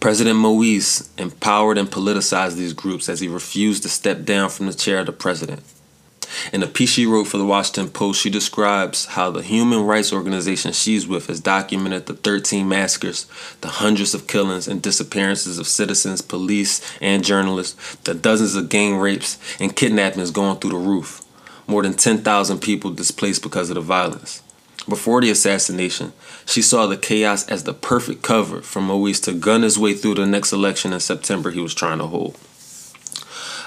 President 0.00 0.38
Moise 0.38 1.10
empowered 1.18 1.76
and 1.76 1.90
politicized 1.90 2.56
these 2.56 2.72
groups 2.72 3.10
as 3.10 3.20
he 3.20 3.28
refused 3.28 3.82
to 3.82 3.90
step 3.90 4.24
down 4.24 4.48
from 4.48 4.68
the 4.68 4.72
chair 4.72 5.00
of 5.00 5.06
the 5.06 5.12
president. 5.12 5.62
In 6.52 6.62
a 6.62 6.66
piece 6.66 6.90
she 6.90 7.06
wrote 7.06 7.26
for 7.26 7.38
the 7.38 7.44
Washington 7.44 7.90
Post, 7.90 8.20
she 8.20 8.30
describes 8.30 9.06
how 9.06 9.30
the 9.30 9.42
human 9.42 9.84
rights 9.84 10.12
organization 10.12 10.72
she's 10.72 11.06
with 11.06 11.26
has 11.26 11.40
documented 11.40 12.06
the 12.06 12.14
13 12.14 12.68
massacres, 12.68 13.26
the 13.60 13.68
hundreds 13.68 14.14
of 14.14 14.26
killings 14.26 14.68
and 14.68 14.82
disappearances 14.82 15.58
of 15.58 15.66
citizens, 15.66 16.22
police, 16.22 16.80
and 17.00 17.24
journalists, 17.24 17.96
the 18.04 18.14
dozens 18.14 18.54
of 18.54 18.68
gang 18.68 18.96
rapes 18.96 19.38
and 19.60 19.76
kidnappings 19.76 20.30
going 20.30 20.58
through 20.58 20.70
the 20.70 20.76
roof, 20.76 21.22
more 21.66 21.82
than 21.82 21.94
10,000 21.94 22.58
people 22.60 22.90
displaced 22.90 23.42
because 23.42 23.70
of 23.70 23.76
the 23.76 23.80
violence. 23.80 24.42
Before 24.88 25.20
the 25.20 25.30
assassination, 25.30 26.12
she 26.44 26.60
saw 26.60 26.86
the 26.86 26.96
chaos 26.96 27.46
as 27.48 27.64
the 27.64 27.72
perfect 27.72 28.22
cover 28.22 28.62
for 28.62 28.80
Moise 28.80 29.20
to 29.20 29.32
gun 29.32 29.62
his 29.62 29.78
way 29.78 29.94
through 29.94 30.16
the 30.16 30.26
next 30.26 30.52
election 30.52 30.92
in 30.92 30.98
September 30.98 31.52
he 31.52 31.60
was 31.60 31.74
trying 31.74 31.98
to 31.98 32.06
hold. 32.06 32.36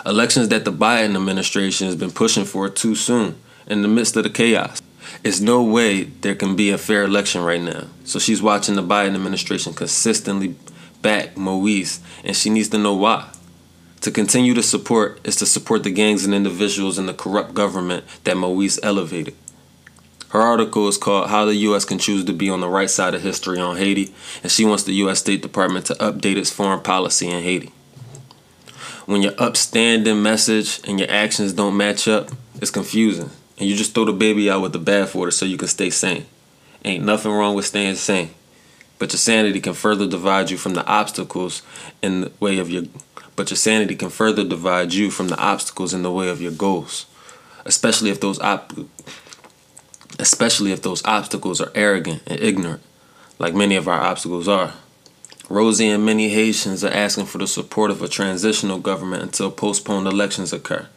Elections 0.06 0.50
that 0.50 0.66
the 0.66 0.72
Biden 0.72 1.16
administration 1.16 1.88
has 1.88 1.96
been 1.96 2.12
pushing 2.12 2.46
for 2.46 2.70
too 2.70 2.94
soon 2.94 3.36
in 3.66 3.82
the 3.82 3.88
midst 3.88 4.16
of 4.16 4.24
the 4.24 4.30
chaos. 4.30 4.80
It's 5.24 5.40
no 5.40 5.64
way 5.64 6.04
there 6.04 6.36
can 6.36 6.56
be 6.56 6.70
a 6.70 6.78
fair 6.78 7.06
election 7.06 7.44
right 7.44 7.62
now. 7.62 7.86
So 8.04 8.20
she's 8.20 8.40
watching 8.40 8.76
the 8.76 8.84
Biden 8.84 9.16
administration 9.16 9.74
consistently 9.74 10.56
back 11.02 11.36
Moise, 11.36 12.02
and 12.24 12.36
she 12.36 12.52
needs 12.52 12.70
to 12.70 12.78
know 12.78 12.94
why. 12.94 13.32
To 14.02 14.12
continue 14.12 14.54
to 14.54 14.62
support 14.62 15.20
is 15.24 15.38
to 15.38 15.48
support 15.48 15.82
the 15.82 15.90
gangs 15.90 16.24
and 16.24 16.36
individuals 16.36 17.00
in 17.00 17.08
the 17.08 17.14
corrupt 17.14 17.56
government 17.56 18.04
that 18.26 18.38
Moise 18.38 18.80
elevated. 18.84 19.34
Her 20.30 20.42
article 20.42 20.88
is 20.88 21.00
called 21.00 21.30
How 21.30 21.46
the 21.46 21.56
U.S. 21.56 21.84
Can 21.84 21.98
Choose 21.98 22.26
to 22.26 22.34
Be 22.34 22.48
on 22.48 22.60
the 22.60 22.70
Right 22.70 22.92
Side 22.92 23.16
of 23.16 23.24
History 23.24 23.60
on 23.60 23.78
Haiti, 23.78 24.14
and 24.44 24.52
she 24.52 24.66
wants 24.66 24.84
the 24.84 24.94
U.S. 24.94 25.18
State 25.18 25.42
Department 25.42 25.88
to 25.88 25.96
update 25.96 26.38
its 26.38 26.52
foreign 26.52 26.82
policy 26.82 27.28
in 27.28 27.42
Haiti 27.42 27.72
when 29.06 29.22
your 29.22 29.34
upstanding 29.38 30.22
message 30.22 30.82
and 30.88 31.00
your 31.00 31.10
actions 31.10 31.54
don't 31.54 31.78
match 31.78 32.08
up, 32.08 32.30
it's 32.62 32.72
confusing. 32.72 33.30
And 33.58 33.70
you 33.70 33.76
just 33.76 33.94
throw 33.94 34.06
the 34.06 34.14
baby 34.14 34.50
out 34.50 34.62
with 34.62 34.74
the 34.74 34.80
bathwater 34.80 35.32
so 35.32 35.46
you 35.46 35.58
can 35.58 35.68
stay 35.68 35.90
sane. 35.90 36.26
Ain't 36.84 37.06
nothing 37.06 37.32
wrong 37.32 37.56
with 37.56 37.66
staying 37.66 37.96
sane. 37.96 38.32
But 38.98 39.12
your 39.12 39.20
sanity 39.20 39.60
can 39.60 39.74
further 39.74 40.08
divide 40.08 40.50
you 40.50 40.58
from 40.58 40.74
the 40.74 40.86
obstacles 40.86 41.62
in 42.02 42.22
the 42.22 42.32
way 42.40 42.60
of 42.60 42.70
your 42.70 42.84
but 43.36 43.50
your 43.50 43.58
sanity 43.58 43.96
can 43.96 44.10
further 44.10 44.46
divide 44.46 44.94
you 44.94 45.12
from 45.12 45.28
the 45.28 45.38
obstacles 45.38 45.94
in 45.94 46.04
the 46.04 46.12
way 46.12 46.30
of 46.30 46.42
your 46.42 46.54
goals. 46.54 47.06
Especially 47.66 48.10
if 48.10 48.22
those 48.22 48.40
op- 48.40 48.72
especially 50.18 50.72
if 50.72 50.82
those 50.82 51.04
obstacles 51.06 51.60
are 51.60 51.72
arrogant 51.76 52.24
and 52.28 52.40
ignorant, 52.40 52.82
like 53.38 53.54
many 53.54 53.76
of 53.76 53.88
our 53.90 54.00
obstacles 54.00 54.48
are. 54.48 54.74
Rosy 55.48 55.90
and 55.90 56.04
many 56.04 56.30
Haitians 56.30 56.84
are 56.84 56.92
asking 56.92 57.28
for 57.28 57.38
the 57.38 57.48
support 57.48 57.92
of 57.92 58.02
a 58.02 58.08
transitional 58.08 58.80
government 58.80 59.22
until 59.22 59.52
postponed 59.52 60.08
elections 60.08 60.52
occur. 60.52 60.88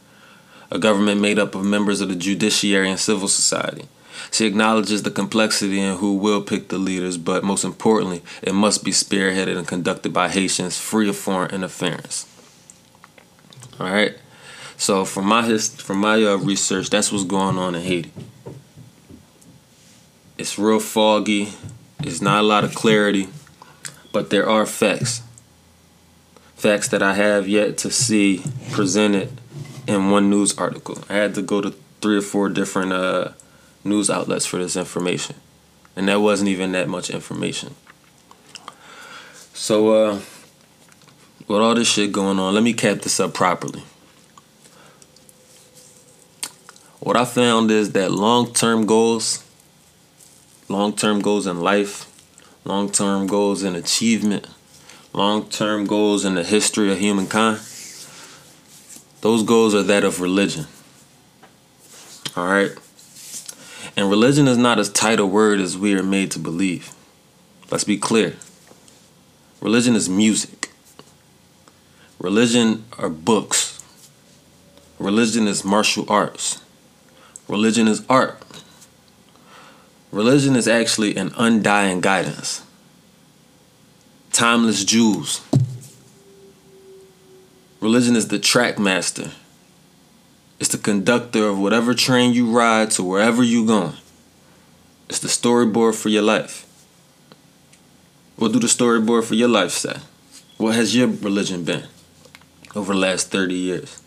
A 0.70 0.78
government 0.78 1.20
made 1.20 1.38
up 1.38 1.54
of 1.54 1.64
members 1.64 2.00
of 2.00 2.08
the 2.08 2.14
judiciary 2.14 2.88
and 2.88 2.98
civil 2.98 3.28
society. 3.28 3.86
She 4.32 4.46
acknowledges 4.46 5.02
the 5.02 5.10
complexity 5.10 5.80
in 5.80 5.96
who 5.96 6.14
will 6.14 6.42
pick 6.42 6.68
the 6.68 6.78
leaders, 6.78 7.18
but 7.18 7.44
most 7.44 7.62
importantly, 7.62 8.22
it 8.42 8.54
must 8.54 8.84
be 8.84 8.90
spearheaded 8.90 9.56
and 9.56 9.68
conducted 9.68 10.12
by 10.12 10.28
Haitians 10.28 10.78
free 10.78 11.08
of 11.08 11.16
foreign 11.16 11.50
interference. 11.50 12.26
All 13.78 13.90
right. 13.90 14.16
So 14.76 15.04
from 15.04 15.26
my 15.26 15.44
hist- 15.44 15.82
from 15.82 15.98
my 15.98 16.22
uh, 16.22 16.36
research, 16.36 16.88
that's 16.90 17.12
what's 17.12 17.24
going 17.24 17.58
on 17.58 17.74
in 17.74 17.82
Haiti. 17.82 18.12
It's 20.36 20.58
real 20.58 20.80
foggy. 20.80 21.52
It's 22.00 22.20
not 22.20 22.40
a 22.40 22.46
lot 22.46 22.64
of 22.64 22.74
clarity 22.74 23.28
but 24.12 24.30
there 24.30 24.48
are 24.48 24.66
facts. 24.66 25.22
Facts 26.56 26.88
that 26.88 27.02
I 27.02 27.14
have 27.14 27.46
yet 27.46 27.78
to 27.78 27.90
see 27.90 28.42
presented 28.72 29.40
in 29.86 30.10
one 30.10 30.28
news 30.28 30.56
article. 30.58 31.04
I 31.08 31.14
had 31.14 31.34
to 31.36 31.42
go 31.42 31.60
to 31.60 31.74
three 32.00 32.18
or 32.18 32.22
four 32.22 32.48
different 32.48 32.92
uh, 32.92 33.30
news 33.84 34.10
outlets 34.10 34.46
for 34.46 34.58
this 34.58 34.76
information, 34.76 35.36
and 35.96 36.08
that 36.08 36.20
wasn't 36.20 36.50
even 36.50 36.72
that 36.72 36.88
much 36.88 37.10
information. 37.10 37.74
So, 39.54 39.92
uh, 39.92 40.20
with 41.46 41.60
all 41.60 41.74
this 41.74 41.90
shit 41.90 42.12
going 42.12 42.38
on, 42.38 42.54
let 42.54 42.62
me 42.62 42.72
cap 42.72 43.00
this 43.00 43.18
up 43.18 43.34
properly. 43.34 43.82
What 47.00 47.16
I 47.16 47.24
found 47.24 47.70
is 47.70 47.92
that 47.92 48.10
long 48.10 48.52
term 48.52 48.84
goals, 48.84 49.44
long 50.68 50.94
term 50.94 51.20
goals 51.20 51.46
in 51.46 51.60
life, 51.60 52.07
long 52.64 52.90
term 52.90 53.26
goals 53.26 53.62
in 53.62 53.74
achievement, 53.74 54.46
long 55.12 55.48
term 55.48 55.86
goals 55.86 56.24
in 56.24 56.34
the 56.34 56.44
history 56.44 56.92
of 56.92 56.98
humankind, 56.98 57.60
those 59.20 59.42
goals 59.42 59.74
are 59.74 59.82
that 59.82 60.04
of 60.04 60.20
religion. 60.20 60.66
All 62.36 62.46
right? 62.46 62.72
And 63.96 64.08
religion 64.08 64.46
is 64.46 64.56
not 64.56 64.78
as 64.78 64.90
tight 64.90 65.18
a 65.18 65.26
word 65.26 65.60
as 65.60 65.76
we 65.76 65.94
are 65.94 66.04
made 66.04 66.30
to 66.32 66.38
believe. 66.38 66.94
Let's 67.70 67.84
be 67.84 67.98
clear. 67.98 68.36
Religion 69.60 69.96
is 69.96 70.08
music. 70.08 70.70
Religion 72.20 72.84
are 72.96 73.08
books. 73.08 73.82
Religion 74.98 75.48
is 75.48 75.64
martial 75.64 76.04
arts. 76.08 76.62
Religion 77.48 77.88
is 77.88 78.04
art. 78.08 78.40
Religion 80.10 80.56
is 80.56 80.66
actually 80.66 81.16
an 81.16 81.32
undying 81.36 82.00
guidance. 82.00 82.62
Timeless 84.32 84.82
jewels. 84.82 85.42
Religion 87.80 88.16
is 88.16 88.28
the 88.28 88.38
track 88.38 88.78
master. 88.78 89.32
It's 90.58 90.70
the 90.70 90.78
conductor 90.78 91.46
of 91.46 91.58
whatever 91.58 91.92
train 91.92 92.32
you 92.32 92.50
ride 92.50 92.90
to 92.92 93.02
wherever 93.02 93.42
you 93.42 93.66
going. 93.66 93.92
It's 95.10 95.20
the 95.20 95.28
storyboard 95.28 95.94
for 95.94 96.08
your 96.08 96.22
life. 96.22 96.66
What 98.36 98.52
do 98.52 98.58
the 98.58 98.66
storyboard 98.66 99.24
for 99.24 99.34
your 99.34 99.48
life 99.48 99.72
say? 99.72 99.98
What 100.56 100.74
has 100.74 100.96
your 100.96 101.08
religion 101.08 101.64
been 101.64 101.84
over 102.74 102.94
the 102.94 102.98
last 102.98 103.30
30 103.30 103.54
years? 103.54 104.02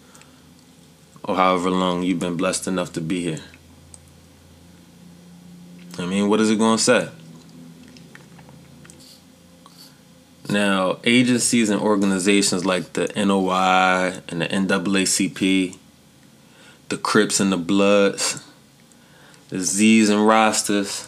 Or 1.24 1.36
however 1.36 1.70
long 1.70 2.02
you've 2.02 2.20
been 2.20 2.38
blessed 2.38 2.68
enough 2.68 2.92
to 2.94 3.02
be 3.02 3.22
here? 3.22 3.42
I 6.02 6.06
mean, 6.06 6.30
what 6.30 6.40
is 6.40 6.50
it 6.50 6.58
going 6.58 6.78
to 6.78 6.84
say? 6.84 7.10
Now, 10.50 11.00
agencies 11.04 11.70
and 11.70 11.80
organizations 11.80 12.66
like 12.66 12.94
the 12.94 13.12
NOI 13.16 14.22
and 14.28 14.42
the 14.42 14.48
NAACP, 14.48 15.78
the 16.90 16.98
Crips 16.98 17.40
and 17.40 17.52
the 17.52 17.58
Bloods, 17.58 18.44
the 19.50 19.60
Z's 19.60 20.10
and 20.10 20.20
Rastas, 20.20 21.08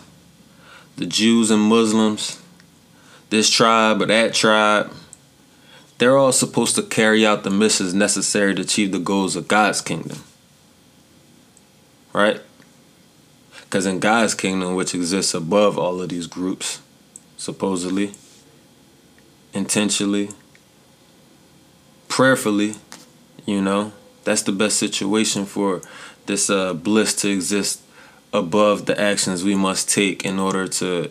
the 0.96 1.06
Jews 1.06 1.52
and 1.52 1.62
Muslims, 1.62 2.42
this 3.32 3.50
tribe 3.50 4.02
or 4.02 4.06
that 4.06 4.34
tribe, 4.34 4.94
they're 5.98 6.18
all 6.18 6.32
supposed 6.32 6.76
to 6.76 6.84
carry 6.84 7.26
out 7.26 7.44
the 7.44 7.50
missions 7.50 7.94
necessary 7.94 8.56
to 8.56 8.62
achieve 8.62 8.92
the 8.92 9.00
goals 9.00 9.36
of 9.36 9.48
God's 9.48 9.82
kingdom. 9.82 10.24
Right? 12.14 12.42
Because 13.74 13.88
in 13.88 13.98
God's 13.98 14.36
kingdom, 14.36 14.76
which 14.76 14.94
exists 14.94 15.34
above 15.34 15.80
all 15.80 16.00
of 16.00 16.10
these 16.10 16.28
groups, 16.28 16.80
supposedly, 17.38 18.12
intentionally, 19.52 20.30
prayerfully, 22.08 22.76
you 23.48 23.64
know, 23.64 23.92
that's 24.26 24.44
the 24.44 24.52
best 24.52 24.78
situation 24.78 25.48
for 25.48 25.82
this 26.28 26.52
uh, 26.52 26.76
bliss 26.76 27.16
to 27.16 27.30
exist 27.32 27.82
above 28.32 28.86
the 28.86 29.02
actions 29.02 29.44
we 29.44 29.56
must 29.56 29.90
take 29.90 30.24
in 30.24 30.38
order 30.38 30.68
to 30.68 31.10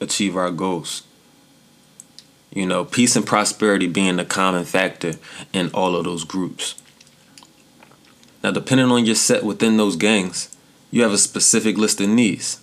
achieve 0.00 0.38
our 0.38 0.50
goals. 0.50 1.02
You 2.54 2.64
know, 2.64 2.86
peace 2.86 3.16
and 3.16 3.26
prosperity 3.26 3.86
being 3.86 4.16
the 4.16 4.24
common 4.24 4.64
factor 4.64 5.16
in 5.52 5.68
all 5.74 5.94
of 5.94 6.04
those 6.04 6.24
groups. 6.24 6.80
Now, 8.42 8.50
depending 8.50 8.90
on 8.90 9.04
your 9.04 9.14
set 9.14 9.44
within 9.44 9.76
those 9.76 9.96
gangs, 9.96 10.56
you 10.90 11.02
have 11.02 11.12
a 11.12 11.18
specific 11.18 11.76
list 11.76 12.00
of 12.00 12.08
needs. 12.08 12.60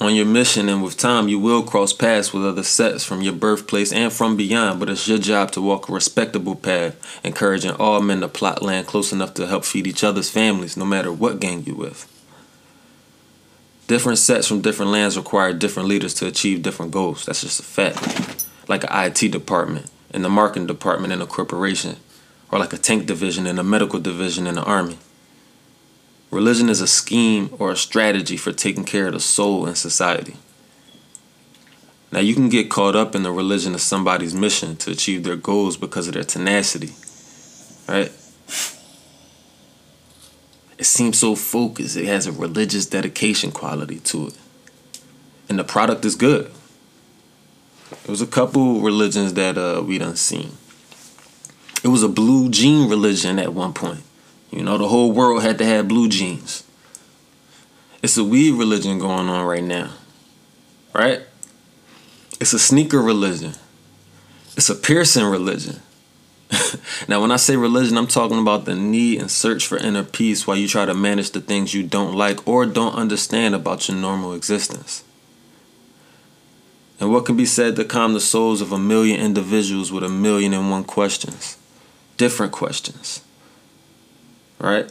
On 0.00 0.14
your 0.14 0.26
mission 0.26 0.68
and 0.68 0.82
with 0.82 0.96
time, 0.96 1.28
you 1.28 1.38
will 1.38 1.62
cross 1.62 1.92
paths 1.92 2.32
with 2.32 2.44
other 2.44 2.62
sets 2.62 3.04
from 3.04 3.22
your 3.22 3.32
birthplace 3.32 3.92
and 3.92 4.12
from 4.12 4.36
beyond, 4.36 4.80
but 4.80 4.90
it's 4.90 5.08
your 5.08 5.18
job 5.18 5.52
to 5.52 5.62
walk 5.62 5.88
a 5.88 5.92
respectable 5.92 6.56
path, 6.56 7.20
encouraging 7.24 7.70
all 7.72 8.00
men 8.00 8.20
to 8.20 8.28
plot 8.28 8.60
land 8.60 8.86
close 8.86 9.12
enough 9.12 9.34
to 9.34 9.46
help 9.46 9.64
feed 9.64 9.86
each 9.86 10.04
other's 10.04 10.28
families, 10.28 10.76
no 10.76 10.84
matter 10.84 11.12
what 11.12 11.40
gang 11.40 11.62
you're 11.64 11.76
with. 11.76 12.10
Different 13.86 14.18
sets 14.18 14.48
from 14.48 14.62
different 14.62 14.90
lands 14.90 15.16
require 15.16 15.52
different 15.52 15.88
leaders 15.88 16.14
to 16.14 16.26
achieve 16.26 16.62
different 16.62 16.90
goals. 16.90 17.26
That's 17.26 17.42
just 17.42 17.60
a 17.60 17.62
fact. 17.62 18.46
Like 18.66 18.84
an 18.84 18.90
IT 18.92 19.30
department 19.30 19.90
and 20.10 20.24
the 20.24 20.28
marketing 20.28 20.66
department 20.66 21.12
in 21.12 21.20
a 21.20 21.26
corporation, 21.26 21.96
or 22.50 22.58
like 22.58 22.72
a 22.72 22.78
tank 22.78 23.06
division 23.06 23.46
and 23.46 23.58
a 23.58 23.64
medical 23.64 23.98
division 23.98 24.46
in 24.46 24.54
the 24.54 24.62
army. 24.62 24.98
Religion 26.34 26.68
is 26.68 26.80
a 26.80 26.88
scheme 26.88 27.48
or 27.60 27.70
a 27.70 27.76
strategy 27.76 28.36
for 28.36 28.50
taking 28.50 28.82
care 28.82 29.06
of 29.06 29.12
the 29.12 29.20
soul 29.20 29.68
in 29.68 29.76
society. 29.76 30.34
Now, 32.10 32.18
you 32.18 32.34
can 32.34 32.48
get 32.48 32.68
caught 32.68 32.96
up 32.96 33.14
in 33.14 33.22
the 33.22 33.30
religion 33.30 33.72
of 33.72 33.80
somebody's 33.80 34.34
mission 34.34 34.74
to 34.78 34.90
achieve 34.90 35.22
their 35.22 35.36
goals 35.36 35.76
because 35.76 36.08
of 36.08 36.14
their 36.14 36.24
tenacity, 36.24 36.90
right? 37.88 38.10
It 40.76 40.86
seems 40.86 41.20
so 41.20 41.36
focused, 41.36 41.96
it 41.96 42.06
has 42.06 42.26
a 42.26 42.32
religious 42.32 42.86
dedication 42.86 43.52
quality 43.52 44.00
to 44.00 44.26
it. 44.26 44.38
And 45.48 45.56
the 45.56 45.62
product 45.62 46.04
is 46.04 46.16
good. 46.16 46.50
There 47.90 48.10
was 48.10 48.20
a 48.20 48.26
couple 48.26 48.80
religions 48.80 49.34
that 49.34 49.56
uh, 49.56 49.84
we 49.86 49.98
done 49.98 50.16
seen. 50.16 50.50
It 51.84 51.88
was 51.88 52.02
a 52.02 52.08
blue 52.08 52.48
jean 52.48 52.90
religion 52.90 53.38
at 53.38 53.54
one 53.54 53.72
point. 53.72 54.02
You 54.54 54.62
know, 54.62 54.78
the 54.78 54.86
whole 54.86 55.10
world 55.10 55.42
had 55.42 55.58
to 55.58 55.64
have 55.64 55.88
blue 55.88 56.08
jeans. 56.08 56.62
It's 58.04 58.16
a 58.16 58.22
weed 58.22 58.52
religion 58.52 59.00
going 59.00 59.28
on 59.28 59.46
right 59.46 59.64
now. 59.64 59.90
Right? 60.92 61.22
It's 62.38 62.52
a 62.52 62.58
sneaker 62.60 63.02
religion. 63.02 63.54
It's 64.56 64.70
a 64.70 64.76
piercing 64.76 65.24
religion. 65.24 65.82
now, 67.08 67.20
when 67.20 67.32
I 67.32 67.36
say 67.36 67.56
religion, 67.56 67.98
I'm 67.98 68.06
talking 68.06 68.38
about 68.38 68.64
the 68.64 68.76
need 68.76 69.20
and 69.20 69.28
search 69.28 69.66
for 69.66 69.76
inner 69.76 70.04
peace 70.04 70.46
while 70.46 70.56
you 70.56 70.68
try 70.68 70.84
to 70.84 70.94
manage 70.94 71.32
the 71.32 71.40
things 71.40 71.74
you 71.74 71.82
don't 71.82 72.14
like 72.14 72.46
or 72.46 72.64
don't 72.64 72.94
understand 72.94 73.56
about 73.56 73.88
your 73.88 73.96
normal 73.96 74.34
existence. 74.34 75.02
And 77.00 77.10
what 77.10 77.26
can 77.26 77.36
be 77.36 77.46
said 77.46 77.74
to 77.74 77.84
calm 77.84 78.14
the 78.14 78.20
souls 78.20 78.60
of 78.60 78.70
a 78.70 78.78
million 78.78 79.18
individuals 79.18 79.90
with 79.90 80.04
a 80.04 80.08
million 80.08 80.54
and 80.54 80.70
one 80.70 80.84
questions? 80.84 81.58
Different 82.16 82.52
questions. 82.52 83.23
Right? 84.64 84.90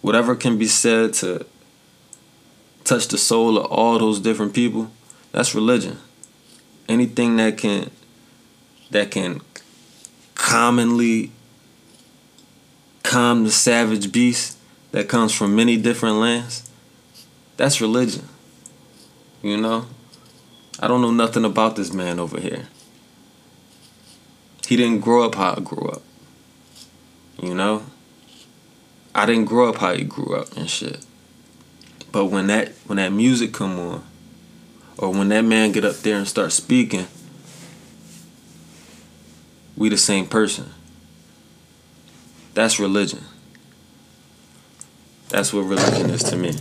Whatever 0.00 0.34
can 0.34 0.58
be 0.58 0.66
said 0.66 1.14
to 1.14 1.46
touch 2.82 3.06
the 3.06 3.16
soul 3.16 3.56
of 3.56 3.66
all 3.66 3.96
those 3.96 4.18
different 4.18 4.54
people, 4.54 4.90
that's 5.30 5.54
religion. 5.54 5.98
Anything 6.88 7.36
that 7.36 7.58
can 7.58 7.92
that 8.90 9.12
can 9.12 9.40
commonly 10.34 11.30
calm 13.04 13.44
the 13.44 13.52
savage 13.52 14.10
beast 14.10 14.58
that 14.90 15.08
comes 15.08 15.32
from 15.32 15.54
many 15.54 15.76
different 15.76 16.16
lands, 16.16 16.68
that's 17.56 17.80
religion. 17.80 18.26
You 19.42 19.58
know? 19.58 19.86
I 20.80 20.88
don't 20.88 21.02
know 21.02 21.12
nothing 21.12 21.44
about 21.44 21.76
this 21.76 21.92
man 21.92 22.18
over 22.18 22.40
here. 22.40 22.66
He 24.66 24.74
didn't 24.74 25.02
grow 25.02 25.24
up 25.24 25.36
how 25.36 25.54
I 25.56 25.60
grew 25.60 25.88
up. 25.88 26.02
You 27.40 27.54
know? 27.54 27.84
I 29.18 29.26
didn't 29.26 29.46
grow 29.46 29.68
up 29.68 29.78
how 29.78 29.94
he 29.94 30.04
grew 30.04 30.36
up 30.36 30.56
and 30.56 30.70
shit. 30.70 31.04
But 32.12 32.26
when 32.26 32.46
that 32.46 32.68
when 32.86 32.98
that 32.98 33.12
music 33.12 33.52
come 33.52 33.76
on, 33.76 34.04
or 34.96 35.10
when 35.10 35.28
that 35.30 35.42
man 35.42 35.72
get 35.72 35.84
up 35.84 35.96
there 35.96 36.16
and 36.16 36.28
start 36.28 36.52
speaking, 36.52 37.08
we 39.76 39.88
the 39.88 39.96
same 39.96 40.26
person. 40.26 40.70
That's 42.54 42.78
religion. 42.78 43.24
That's 45.30 45.52
what 45.52 45.62
religion 45.62 46.10
is 46.10 46.22
to 46.22 46.36
me. 46.36 46.56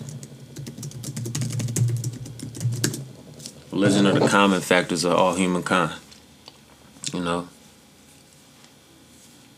Religion 3.72 4.08
are 4.08 4.20
the 4.20 4.28
common 4.28 4.62
factors 4.62 5.04
of 5.04 5.14
all 5.14 5.36
humankind. 5.36 5.94
You 7.14 7.24
know? 7.24 7.50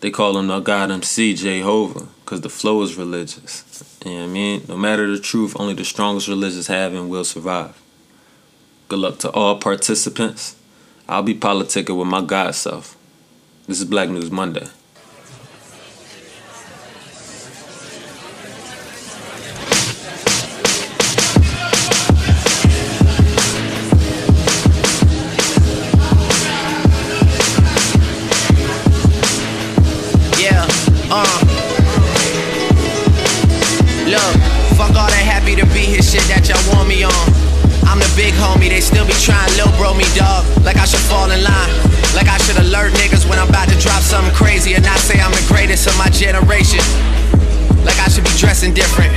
They 0.01 0.11
call 0.11 0.37
him 0.37 0.47
the 0.47 0.59
God 0.61 0.91
MC, 0.91 1.33
Jehovah, 1.33 2.07
because 2.23 2.41
the 2.41 2.49
flow 2.49 2.81
is 2.83 2.95
religious. 2.95 3.65
You 4.05 4.11
know 4.11 4.17
what 4.19 4.23
I 4.23 4.27
mean? 4.27 4.65
No 4.67 4.77
matter 4.77 5.05
the 5.11 5.19
truth, 5.19 5.55
only 5.59 5.73
the 5.73 5.83
strongest 5.83 6.27
religions 6.29 6.67
have 6.67 6.93
and 6.93 7.09
will 7.09 7.25
survive. 7.25 7.79
Good 8.87 8.99
luck 8.99 9.19
to 9.19 9.31
all 9.31 9.57
participants. 9.57 10.55
I'll 11.07 11.23
be 11.23 11.35
politicking 11.35 11.97
with 11.97 12.07
my 12.07 12.21
God 12.21 12.55
self. 12.55 12.95
This 13.67 13.79
is 13.79 13.85
Black 13.85 14.09
News 14.09 14.31
Monday. 14.31 14.67
Of 45.89 45.97
my 45.97 46.09
generation. 46.13 46.85
Like 47.81 47.97
I 47.97 48.05
should 48.13 48.21
be 48.23 48.35
dressing 48.37 48.77
different. 48.77 49.09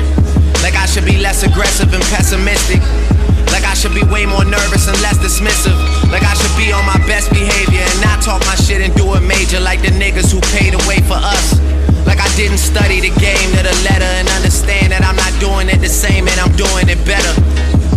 Like 0.65 0.73
I 0.73 0.87
should 0.87 1.05
be 1.05 1.21
less 1.21 1.45
aggressive 1.45 1.93
and 1.93 2.03
pessimistic. 2.09 2.81
Like 3.53 3.69
I 3.69 3.75
should 3.77 3.93
be 3.93 4.01
way 4.09 4.25
more 4.25 4.45
nervous 4.45 4.89
and 4.89 4.97
less 5.05 5.21
dismissive. 5.21 5.77
Like 6.09 6.25
I 6.25 6.33
should 6.33 6.57
be 6.57 6.73
on 6.73 6.81
my 6.89 6.97
best 7.05 7.29
behavior 7.29 7.85
and 7.85 7.99
not 8.01 8.25
talk 8.25 8.41
my 8.49 8.57
shit 8.57 8.81
and 8.81 8.89
do 8.97 9.05
it 9.13 9.21
major 9.21 9.61
like 9.61 9.83
the 9.83 9.93
niggas 9.93 10.33
who 10.33 10.41
paid 10.57 10.73
the 10.73 10.81
way 10.89 11.05
for 11.05 11.21
us. 11.21 11.61
Like 12.09 12.25
I 12.25 12.29
didn't 12.41 12.63
study 12.63 13.05
the 13.05 13.13
game 13.21 13.51
to 13.53 13.63
the 13.69 13.77
letter 13.85 14.09
and 14.17 14.29
understand 14.33 14.97
that 14.97 15.05
I'm 15.05 15.17
not 15.17 15.35
doing 15.45 15.69
it 15.69 15.85
the 15.85 15.93
same 15.93 16.25
and 16.25 16.39
I'm 16.41 16.57
doing 16.57 16.89
it 16.89 17.05
better. 17.05 17.35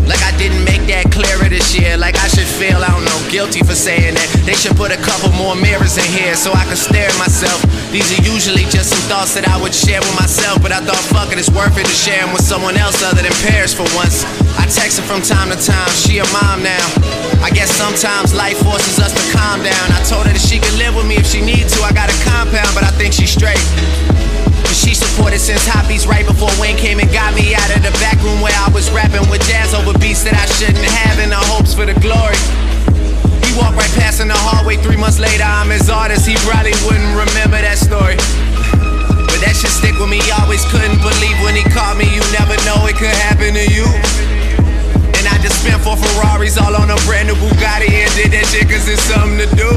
Like 0.05 0.21
I 0.21 0.35
didn't 0.37 0.61
make 0.65 0.85
that 0.93 1.09
clearer 1.09 1.49
this 1.49 1.73
year. 1.73 1.97
Like 1.97 2.13
I 2.17 2.27
should 2.27 2.45
feel, 2.45 2.77
I 2.77 2.93
don't 2.93 3.05
know, 3.05 3.19
guilty 3.31 3.65
for 3.65 3.73
saying 3.73 4.13
that. 4.13 4.29
They 4.45 4.53
should 4.53 4.77
put 4.77 4.91
a 4.91 5.01
couple 5.01 5.33
more 5.33 5.55
mirrors 5.55 5.97
in 5.97 6.05
here 6.13 6.35
so 6.35 6.53
I 6.53 6.65
can 6.65 6.77
stare 6.77 7.09
at 7.09 7.17
myself. 7.17 7.57
These 7.91 8.11
are 8.17 8.23
usually 8.23 8.65
just 8.67 8.91
some 8.91 9.05
thoughts 9.07 9.33
that 9.35 9.47
I 9.47 9.55
would 9.55 9.73
share 9.73 10.01
with 10.01 10.15
myself, 10.19 10.61
but 10.61 10.71
I 10.71 10.83
thought, 10.83 10.99
fuck 11.09 11.31
it, 11.31 11.39
it's 11.39 11.51
worth 11.51 11.77
it 11.77 11.85
to 11.85 11.95
share 11.95 12.25
them 12.25 12.33
with 12.33 12.43
someone 12.43 12.75
else 12.75 13.01
other 13.03 13.23
than 13.23 13.31
Paris 13.45 13.73
for 13.73 13.87
once. 13.95 14.27
I 14.59 14.67
text 14.67 14.99
her 14.99 15.05
from 15.07 15.21
time 15.21 15.53
to 15.53 15.59
time, 15.59 15.89
she 15.93 16.19
a 16.19 16.27
mom 16.35 16.65
now. 16.65 16.85
I 17.39 17.53
guess 17.53 17.71
sometimes 17.71 18.33
life 18.33 18.57
forces 18.65 18.99
us 18.99 19.13
to 19.13 19.23
calm 19.31 19.61
down. 19.63 19.85
I 19.93 20.01
told 20.09 20.27
her 20.27 20.33
that 20.33 20.43
she 20.43 20.59
could 20.59 20.75
live 20.75 20.97
with 20.97 21.07
me 21.07 21.15
if 21.21 21.27
she 21.29 21.39
needs 21.39 21.71
to. 21.77 21.85
I 21.85 21.93
got 21.93 22.09
a 22.09 22.17
compound, 22.25 22.73
but 22.73 22.83
I 22.83 22.91
think 22.97 23.13
she's 23.13 23.31
straight. 23.31 23.61
She 24.75 24.91
supported 24.91 25.39
since 25.39 25.63
Hobbies 25.63 26.05
right 26.05 26.27
before 26.27 26.51
Wayne 26.59 26.75
came 26.75 26.99
and 26.99 27.07
got 27.13 27.31
me 27.33 27.55
out 27.55 27.71
of 27.71 27.79
the 27.79 27.95
back 28.03 28.19
room 28.25 28.41
where 28.43 28.55
I 28.59 28.67
was 28.75 28.91
rapping 28.91 29.23
with 29.31 29.39
jazz 29.47 29.73
over 29.73 29.95
beats 29.97 30.27
that 30.27 30.35
I 30.35 30.45
shouldn't 30.59 30.83
have 30.83 31.19
in 31.23 31.29
the 31.29 31.39
hopes 31.39 31.73
for 31.73 31.85
the 31.85 31.95
glory 32.03 32.64
walked 33.55 33.75
right 33.75 33.95
past 33.95 34.19
in 34.19 34.27
the 34.27 34.37
hallway 34.37 34.75
three 34.77 34.99
months 34.99 35.19
later. 35.19 35.43
I'm 35.43 35.71
his 35.71 35.89
artist, 35.89 36.27
he 36.27 36.35
probably 36.43 36.75
wouldn't 36.83 37.15
remember 37.15 37.59
that 37.59 37.79
story. 37.79 38.19
But 39.31 39.39
that 39.43 39.55
shit 39.55 39.71
stick 39.71 39.95
with 39.99 40.11
me, 40.11 40.19
always 40.39 40.63
couldn't 40.71 40.99
believe 40.99 41.37
when 41.43 41.55
he 41.55 41.63
called 41.71 41.97
me. 41.97 42.07
You 42.07 42.23
never 42.35 42.55
know 42.67 42.83
it 42.87 42.95
could 42.99 43.15
happen 43.27 43.55
to 43.55 43.65
you. 43.71 43.87
And 45.15 45.23
I 45.27 45.35
just 45.39 45.63
spent 45.63 45.81
four 45.81 45.95
Ferraris 45.95 46.59
all 46.59 46.75
on 46.75 46.91
a 46.91 46.99
brand 47.07 47.31
new 47.31 47.37
Bugatti 47.39 47.91
and 47.91 48.11
did 48.15 48.31
that 48.35 48.45
shit 48.51 48.67
cause 48.67 48.87
it's 48.87 49.03
something 49.07 49.39
to 49.39 49.49
do. 49.55 49.71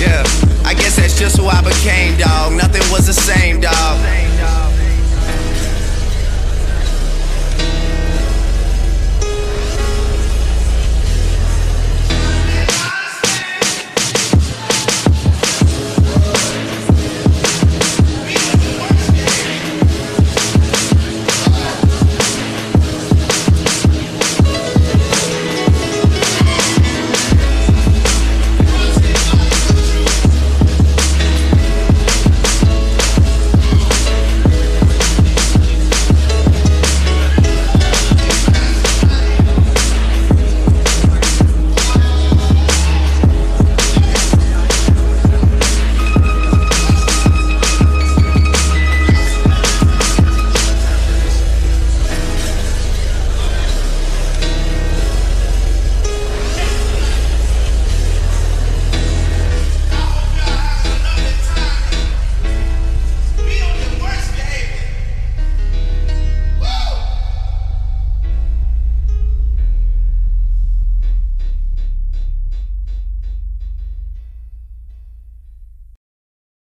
Yeah, 0.00 0.24
I 0.64 0.72
guess 0.76 0.96
that's 0.96 1.18
just 1.18 1.36
who 1.36 1.48
I 1.48 1.60
became, 1.64 2.16
dog. 2.16 2.52
Nothing 2.56 2.84
was 2.92 3.06
the 3.06 3.16
same, 3.16 3.60
dog. 3.60 4.23